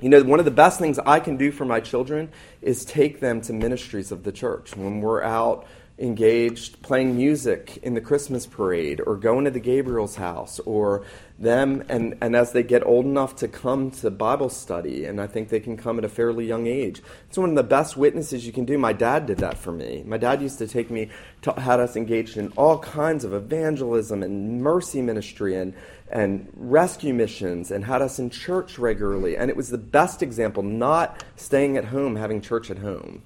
You 0.00 0.08
know, 0.08 0.22
one 0.22 0.38
of 0.38 0.44
the 0.44 0.52
best 0.52 0.78
things 0.78 1.00
I 1.00 1.18
can 1.18 1.36
do 1.36 1.50
for 1.50 1.64
my 1.64 1.80
children 1.80 2.30
is 2.62 2.84
take 2.84 3.18
them 3.18 3.40
to 3.40 3.52
ministries 3.52 4.12
of 4.12 4.22
the 4.22 4.30
church. 4.30 4.76
When 4.76 5.00
we're 5.00 5.24
out 5.24 5.66
engaged 6.00 6.80
playing 6.80 7.14
music 7.14 7.78
in 7.82 7.92
the 7.92 8.00
Christmas 8.00 8.46
parade 8.46 9.02
or 9.06 9.16
going 9.16 9.44
to 9.44 9.50
the 9.50 9.60
Gabriel's 9.60 10.16
house 10.16 10.58
or 10.60 11.04
them 11.38 11.84
and, 11.90 12.16
and 12.22 12.34
as 12.34 12.52
they 12.52 12.62
get 12.62 12.84
old 12.86 13.04
enough 13.04 13.36
to 13.36 13.48
come 13.48 13.90
to 13.90 14.10
Bible 14.10 14.48
study 14.48 15.04
and 15.04 15.20
I 15.20 15.26
think 15.26 15.50
they 15.50 15.60
can 15.60 15.76
come 15.76 15.98
at 15.98 16.04
a 16.04 16.08
fairly 16.08 16.46
young 16.46 16.66
age. 16.66 17.02
It's 17.28 17.36
one 17.36 17.50
of 17.50 17.56
the 17.56 17.62
best 17.62 17.98
witnesses 17.98 18.46
you 18.46 18.52
can 18.52 18.64
do. 18.64 18.78
My 18.78 18.94
dad 18.94 19.26
did 19.26 19.38
that 19.38 19.58
for 19.58 19.72
me. 19.72 20.02
My 20.06 20.16
dad 20.16 20.40
used 20.40 20.58
to 20.58 20.66
take 20.66 20.90
me 20.90 21.10
to, 21.42 21.52
had 21.52 21.80
us 21.80 21.96
engaged 21.96 22.38
in 22.38 22.48
all 22.56 22.78
kinds 22.78 23.24
of 23.24 23.34
evangelism 23.34 24.22
and 24.22 24.62
mercy 24.62 25.02
ministry 25.02 25.54
and 25.54 25.74
and 26.10 26.48
rescue 26.54 27.14
missions 27.14 27.70
and 27.70 27.84
had 27.84 28.02
us 28.02 28.18
in 28.18 28.30
church 28.30 28.78
regularly. 28.78 29.36
And 29.36 29.48
it 29.48 29.56
was 29.56 29.68
the 29.68 29.78
best 29.78 30.22
example, 30.22 30.62
not 30.62 31.24
staying 31.36 31.76
at 31.76 31.84
home 31.84 32.16
having 32.16 32.40
church 32.40 32.70
at 32.70 32.78
home, 32.78 33.22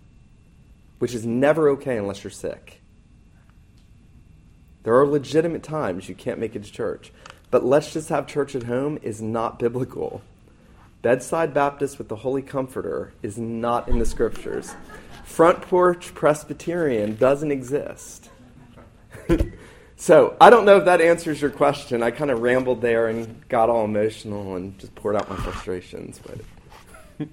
which 1.05 1.13
is 1.13 1.27
never 1.27 1.69
okay 1.69 1.99
unless 1.99 2.25
you're 2.25 2.31
sick. 2.31 2.81
There 4.85 4.99
are 4.99 5.07
legitimate 5.07 5.63
times 5.63 6.09
you 6.09 6.15
can't 6.15 6.39
make 6.39 6.57
it 6.57 6.65
to 6.65 6.73
church. 6.73 7.13
But 7.51 7.63
let's 7.63 7.93
just 7.93 8.09
have 8.09 8.27
church 8.27 8.55
at 8.55 8.63
home 8.63 8.99
is 9.03 9.21
not 9.21 9.59
biblical. 9.59 10.23
Bedside 11.03 11.53
Baptist 11.53 11.99
with 11.99 12.09
the 12.09 12.17
Holy 12.17 12.41
Comforter 12.41 13.13
is 13.21 13.37
not 13.37 13.87
in 13.87 13.99
the 13.99 14.07
scriptures. 14.07 14.75
Front 15.27 15.61
porch 15.61 16.15
Presbyterian 16.15 17.17
doesn't 17.17 17.53
exist. 17.53 18.31
So 19.97 20.37
I 20.41 20.51
don't 20.51 20.65
know 20.65 20.79
if 20.79 20.87
that 20.87 21.01
answers 21.01 21.41
your 21.41 21.51
question. 21.51 22.03
I 22.03 22.11
kind 22.11 22.31
of 22.31 22.41
rambled 22.41 22.81
there 22.81 23.09
and 23.09 23.49
got 23.49 23.71
all 23.71 23.85
emotional 23.85 24.57
and 24.57 24.77
just 24.79 24.95
poured 24.97 25.17
out 25.17 25.31
my 25.31 25.37
frustrations. 25.37 26.19
But 26.19 26.39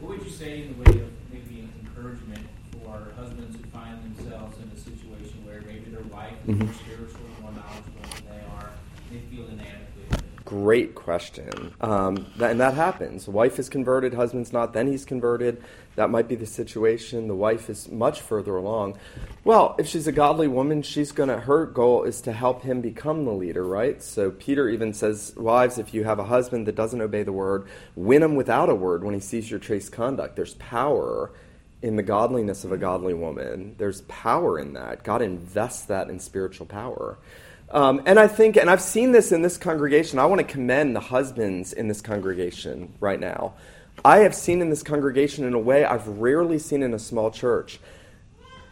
what 0.00 0.18
would 0.18 0.24
you 0.24 0.30
say 0.30 0.62
in 0.62 0.82
the 0.82 0.90
way 0.90 1.00
of 1.02 1.10
maybe 1.30 1.68
encouragement 1.84 2.48
for 2.90 3.12
husbands 3.20 3.56
who 3.56 3.62
find 3.70 4.02
themselves 4.02 4.56
in 4.58 4.70
a 4.74 4.80
situation 4.80 5.44
where 5.44 5.60
maybe 5.62 5.90
their 5.90 6.02
wife 6.04 6.32
is 6.46 6.54
mm-hmm. 6.54 6.64
more 6.64 6.74
spiritual, 6.74 7.20
more 7.40 7.52
knowledgeable 7.52 8.02
than 8.02 8.24
they 8.26 8.44
are, 8.56 8.70
they 9.10 9.18
feel 9.34 9.46
inadequate? 9.46 10.44
Great 10.44 10.96
question. 10.96 11.72
Um, 11.80 12.26
that, 12.36 12.50
and 12.50 12.60
that 12.60 12.74
happens. 12.74 13.28
Wife 13.28 13.60
is 13.60 13.68
converted, 13.68 14.14
husband's 14.14 14.52
not. 14.52 14.72
Then 14.72 14.88
he's 14.88 15.04
converted. 15.04 15.62
That 15.94 16.10
might 16.10 16.26
be 16.26 16.34
the 16.34 16.46
situation. 16.46 17.28
The 17.28 17.36
wife 17.36 17.70
is 17.70 17.88
much 17.88 18.20
further 18.20 18.56
along. 18.56 18.98
Well, 19.44 19.76
if 19.78 19.86
she's 19.86 20.08
a 20.08 20.12
godly 20.12 20.48
woman, 20.48 20.82
she's 20.82 21.12
going 21.12 21.28
to, 21.28 21.38
her 21.38 21.66
goal 21.66 22.02
is 22.02 22.20
to 22.22 22.32
help 22.32 22.62
him 22.62 22.80
become 22.80 23.24
the 23.24 23.32
leader, 23.32 23.64
right? 23.64 24.02
So 24.02 24.32
Peter 24.32 24.68
even 24.68 24.92
says, 24.92 25.34
Wives, 25.36 25.78
if 25.78 25.94
you 25.94 26.02
have 26.04 26.18
a 26.18 26.24
husband 26.24 26.66
that 26.66 26.74
doesn't 26.74 27.00
obey 27.00 27.22
the 27.22 27.32
word, 27.32 27.68
win 27.94 28.22
him 28.22 28.34
without 28.34 28.68
a 28.68 28.74
word 28.74 29.04
when 29.04 29.14
he 29.14 29.20
sees 29.20 29.50
your 29.50 29.60
chaste 29.60 29.92
conduct. 29.92 30.34
There's 30.34 30.54
power 30.54 31.30
in 31.82 31.96
the 31.96 32.02
godliness 32.02 32.64
of 32.64 32.72
a 32.72 32.76
godly 32.76 33.14
woman. 33.14 33.74
There's 33.78 34.02
power 34.02 34.58
in 34.58 34.74
that. 34.74 35.02
God 35.02 35.22
invests 35.22 35.84
that 35.84 36.10
in 36.10 36.18
spiritual 36.18 36.66
power. 36.66 37.18
Um, 37.70 38.02
and 38.04 38.18
I 38.18 38.26
think, 38.26 38.56
and 38.56 38.68
I've 38.68 38.82
seen 38.82 39.12
this 39.12 39.32
in 39.32 39.42
this 39.42 39.56
congregation, 39.56 40.18
I 40.18 40.26
want 40.26 40.40
to 40.40 40.46
commend 40.46 40.94
the 40.94 41.00
husbands 41.00 41.72
in 41.72 41.88
this 41.88 42.00
congregation 42.00 42.92
right 43.00 43.20
now. 43.20 43.54
I 44.04 44.18
have 44.18 44.34
seen 44.34 44.60
in 44.60 44.70
this 44.70 44.82
congregation 44.82 45.44
in 45.44 45.54
a 45.54 45.58
way 45.58 45.84
I've 45.84 46.06
rarely 46.08 46.58
seen 46.58 46.82
in 46.82 46.94
a 46.94 46.98
small 46.98 47.30
church. 47.30 47.78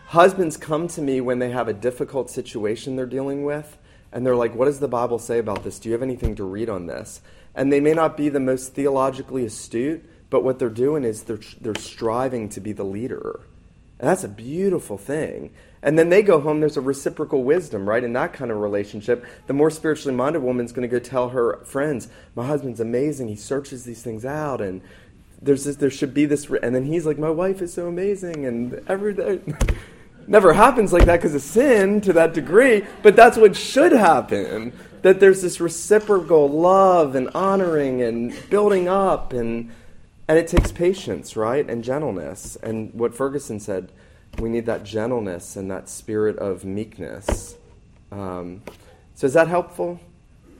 Husbands 0.06 0.56
come 0.56 0.88
to 0.88 1.02
me 1.02 1.20
when 1.20 1.38
they 1.38 1.50
have 1.50 1.68
a 1.68 1.74
difficult 1.74 2.30
situation 2.30 2.96
they're 2.96 3.06
dealing 3.06 3.44
with, 3.44 3.76
and 4.10 4.24
they're 4.24 4.34
like, 4.34 4.54
What 4.54 4.64
does 4.64 4.80
the 4.80 4.88
Bible 4.88 5.18
say 5.18 5.38
about 5.38 5.64
this? 5.64 5.78
Do 5.78 5.90
you 5.90 5.92
have 5.92 6.02
anything 6.02 6.34
to 6.36 6.44
read 6.44 6.70
on 6.70 6.86
this? 6.86 7.20
And 7.54 7.70
they 7.72 7.80
may 7.80 7.92
not 7.92 8.16
be 8.16 8.30
the 8.30 8.40
most 8.40 8.74
theologically 8.74 9.44
astute, 9.44 10.02
but 10.30 10.44
what 10.44 10.58
they're 10.58 10.68
doing 10.68 11.04
is 11.04 11.22
they're, 11.22 11.40
they're 11.60 11.74
striving 11.74 12.48
to 12.50 12.60
be 12.60 12.72
the 12.72 12.84
leader. 12.84 13.40
And 13.98 14.08
that's 14.08 14.24
a 14.24 14.28
beautiful 14.28 14.98
thing. 14.98 15.50
And 15.82 15.98
then 15.98 16.08
they 16.08 16.22
go 16.22 16.40
home, 16.40 16.60
there's 16.60 16.76
a 16.76 16.82
reciprocal 16.82 17.44
wisdom, 17.44 17.88
right? 17.88 18.02
In 18.02 18.12
that 18.12 18.32
kind 18.32 18.50
of 18.50 18.58
relationship, 18.58 19.24
the 19.46 19.52
more 19.52 19.70
spiritually 19.70 20.16
minded 20.16 20.42
woman's 20.42 20.72
going 20.72 20.88
to 20.88 20.92
go 20.92 20.98
tell 20.98 21.30
her 21.30 21.58
friends, 21.64 22.08
My 22.34 22.46
husband's 22.46 22.80
amazing. 22.80 23.28
He 23.28 23.36
searches 23.36 23.84
these 23.84 24.02
things 24.02 24.24
out. 24.24 24.60
And 24.60 24.82
there's 25.40 25.64
this, 25.64 25.76
there 25.76 25.90
should 25.90 26.14
be 26.14 26.26
this. 26.26 26.48
And 26.62 26.74
then 26.74 26.84
he's 26.84 27.06
like, 27.06 27.18
My 27.18 27.30
wife 27.30 27.62
is 27.62 27.72
so 27.72 27.86
amazing. 27.86 28.44
And 28.44 28.82
every 28.88 29.14
day. 29.14 29.40
Never 30.26 30.52
happens 30.52 30.92
like 30.92 31.06
that 31.06 31.16
because 31.16 31.34
of 31.34 31.40
sin 31.40 32.02
to 32.02 32.12
that 32.12 32.34
degree, 32.34 32.84
but 33.02 33.16
that's 33.16 33.38
what 33.38 33.56
should 33.56 33.92
happen. 33.92 34.74
That 35.00 35.20
there's 35.20 35.40
this 35.40 35.58
reciprocal 35.58 36.50
love 36.50 37.14
and 37.14 37.30
honoring 37.30 38.02
and 38.02 38.34
building 38.50 38.88
up, 38.88 39.32
and, 39.32 39.70
and 40.28 40.38
it 40.38 40.46
takes 40.46 40.70
patience, 40.70 41.36
right? 41.36 41.68
And 41.68 41.82
gentleness. 41.82 42.56
And 42.62 42.92
what 42.92 43.14
Ferguson 43.14 43.58
said 43.58 43.90
we 44.38 44.48
need 44.48 44.66
that 44.66 44.84
gentleness 44.84 45.56
and 45.56 45.70
that 45.70 45.88
spirit 45.88 46.38
of 46.38 46.64
meekness. 46.64 47.56
Um, 48.12 48.62
so, 49.14 49.26
is 49.26 49.32
that 49.32 49.48
helpful? 49.48 49.98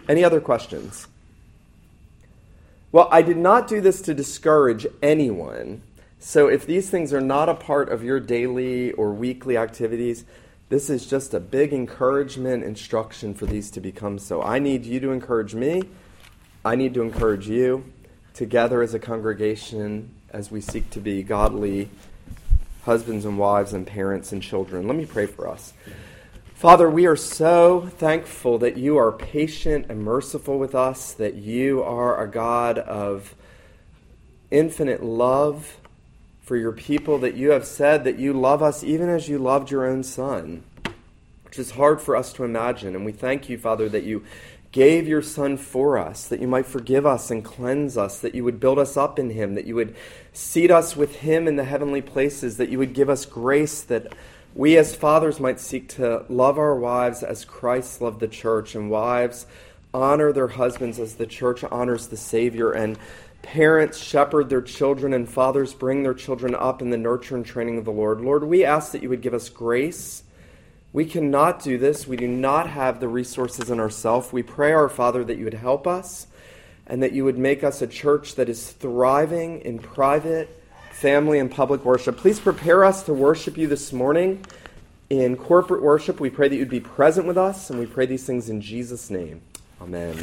Any 0.09 0.25
other 0.25 0.41
questions? 0.41 1.07
Well, 2.91 3.09
I 3.13 3.23
did 3.23 3.37
not 3.37 3.69
do 3.69 3.81
this 3.81 4.01
to 4.03 4.15
discourage 4.15 4.87
anyone. 5.03 5.83
So, 6.19 6.49
if 6.49 6.67
these 6.67 6.91
things 6.91 7.13
are 7.13 7.21
not 7.21 7.49
a 7.49 7.55
part 7.55 7.91
of 7.91 8.03
your 8.03 8.19
daily 8.19 8.93
or 8.93 9.13
weekly 9.13 9.57
activities, 9.57 10.25
this 10.71 10.91
is 10.91 11.07
just 11.07 11.33
a 11.35 11.41
big 11.41 11.73
encouragement, 11.73 12.65
instruction 12.65 13.33
for 13.35 13.47
these 13.47 13.71
to 13.73 13.81
become 13.81 14.19
so. 14.19 14.43
I 14.43 14.59
need 14.59 14.85
you 14.85 14.99
to 15.01 15.11
encourage 15.11 15.55
me. 15.55 15.83
I 16.65 16.75
need 16.75 16.95
to 16.95 17.03
encourage 17.03 17.49
you 17.49 17.85
together 18.39 18.83
as 18.83 18.95
a 18.95 19.01
congregation 19.01 20.15
as 20.31 20.49
we 20.49 20.61
seek 20.61 20.89
to 20.91 21.01
be 21.01 21.25
godly 21.25 21.89
husbands 22.85 23.25
and 23.25 23.37
wives 23.37 23.73
and 23.73 23.85
parents 23.85 24.31
and 24.31 24.41
children. 24.41 24.87
Let 24.87 24.97
me 24.97 25.07
pray 25.07 25.27
for 25.27 25.49
us. 25.49 25.73
Father, 26.55 26.89
we 26.89 27.07
are 27.07 27.17
so 27.17 27.91
thankful 27.99 28.59
that 28.59 28.77
you 28.77 28.97
are 28.97 29.11
patient 29.11 29.87
and 29.89 30.05
merciful 30.05 30.57
with 30.57 30.77
us, 30.77 31.13
that 31.15 31.35
you 31.35 31.83
are 31.83 32.23
a 32.23 32.31
God 32.31 32.79
of 32.79 33.35
infinite 34.53 35.03
love 35.03 35.77
for 36.41 36.57
your 36.57 36.73
people, 36.73 37.19
that 37.19 37.35
you 37.35 37.51
have 37.51 37.67
said 37.67 38.05
that 38.05 38.21
you 38.21 38.33
love 38.33 38.63
us 38.63 38.85
even 38.85 39.09
as 39.09 39.29
you 39.29 39.39
loved 39.39 39.73
your 39.73 39.85
own 39.85 40.05
Son, 40.05 40.63
which 41.45 41.59
is 41.59 41.73
hard 41.73 42.01
for 42.01 42.15
us 42.15 42.33
to 42.35 42.45
imagine. 42.45 42.95
And 42.95 43.05
we 43.05 43.13
thank 43.13 43.49
you, 43.49 43.59
Father, 43.59 43.89
that 43.89 44.05
you 44.05 44.25
gave 44.71 45.09
your 45.09 45.23
Son 45.23 45.57
for 45.57 45.97
us, 45.97 46.29
that 46.29 46.41
you 46.41 46.49
might 46.49 46.67
forgive 46.67 47.07
us 47.07 47.31
and 47.31 47.45
cleanse 47.45 47.97
us, 47.97 48.21
that 48.21 48.35
you 48.35 48.45
would 48.45 48.61
build 48.61 48.79
us 48.79 48.97
up 48.97 49.19
in 49.19 49.31
Him, 49.31 49.55
that 49.55 49.67
you 49.67 49.75
would 49.75 49.97
seat 50.33 50.71
us 50.71 50.97
with 50.97 51.17
Him 51.17 51.49
in 51.49 51.57
the 51.57 51.65
heavenly 51.65 52.03
places, 52.03 52.57
that 52.59 52.69
you 52.69 52.79
would 52.79 52.93
give 52.93 53.09
us 53.09 53.25
grace 53.25 53.83
that 53.83 54.13
we 54.55 54.77
as 54.77 54.95
fathers 54.95 55.41
might 55.41 55.61
seek 55.61 55.89
to 55.91 56.25
love 56.29 56.59
our 56.59 56.75
wives 56.75 57.23
as 57.23 57.45
Christ 57.45 58.01
loved 58.01 58.21
the 58.21 58.29
church, 58.29 58.75
and 58.75 58.91
wives 58.91 59.47
honor 59.95 60.33
their 60.33 60.49
husbands 60.49 60.99
as 60.99 61.15
the 61.15 61.27
church 61.27 61.65
honors 61.65 62.09
the 62.09 62.17
Savior, 62.17 62.73
and 62.73 62.99
parents 63.41 63.99
shepherd 63.99 64.49
their 64.51 64.63
children, 64.63 65.13
and 65.15 65.29
fathers 65.29 65.73
bring 65.73 66.03
their 66.03 66.15
children 66.15 66.55
up 66.55 66.83
in 66.83 66.91
the 66.91 66.99
nurture 66.99 67.37
and 67.37 67.47
training 67.47 67.79
of 67.79 67.85
the 67.85 67.93
Lord. 67.93 68.21
Lord, 68.21 68.45
we 68.45 68.65
ask 68.65 68.93
that 68.93 69.03
you 69.03 69.09
would 69.09 69.23
give 69.23 69.35
us 69.35 69.49
grace 69.49 70.25
we 70.93 71.05
cannot 71.05 71.63
do 71.63 71.79
this. 71.79 72.07
We 72.07 72.17
do 72.17 72.29
not 72.29 72.69
have 72.71 73.01
the 73.01 73.09
resources 73.09 73.71
in 73.71 73.79
ourselves. 73.79 74.33
We 74.33 74.43
pray, 74.43 74.73
our 74.73 74.89
Father, 74.89 75.25
that 75.25 75.37
you 75.37 75.45
would 75.45 75.55
help 75.55 75.87
us 75.87 76.27
and 76.87 77.03
that 77.03 77.13
you 77.13 77.25
would 77.25 77.39
make 77.39 77.63
us 77.63 77.83
a 77.83 77.87
church 77.87 78.35
that 78.37 78.49
is 78.49 78.73
thriving 78.73 79.61
in 79.61 79.79
private, 79.79 80.49
family, 80.91 81.39
and 81.39 81.51
public 81.51 81.85
worship. 81.85 82.17
Please 82.17 82.41
prepare 82.41 82.85
us 82.85 83.03
to 83.03 83.13
worship 83.13 83.59
you 83.59 83.67
this 83.67 83.93
morning 83.93 84.45
in 85.11 85.37
corporate 85.37 85.83
worship. 85.83 86.19
We 86.19 86.31
pray 86.31 86.49
that 86.49 86.57
you'd 86.57 86.71
be 86.71 86.81
present 86.81 87.27
with 87.27 87.37
us, 87.37 87.69
and 87.69 87.79
we 87.79 87.87
pray 87.87 88.07
these 88.07 88.25
things 88.25 88.49
in 88.49 88.61
Jesus' 88.63 89.11
name. 89.11 89.43
Amen. 89.81 90.17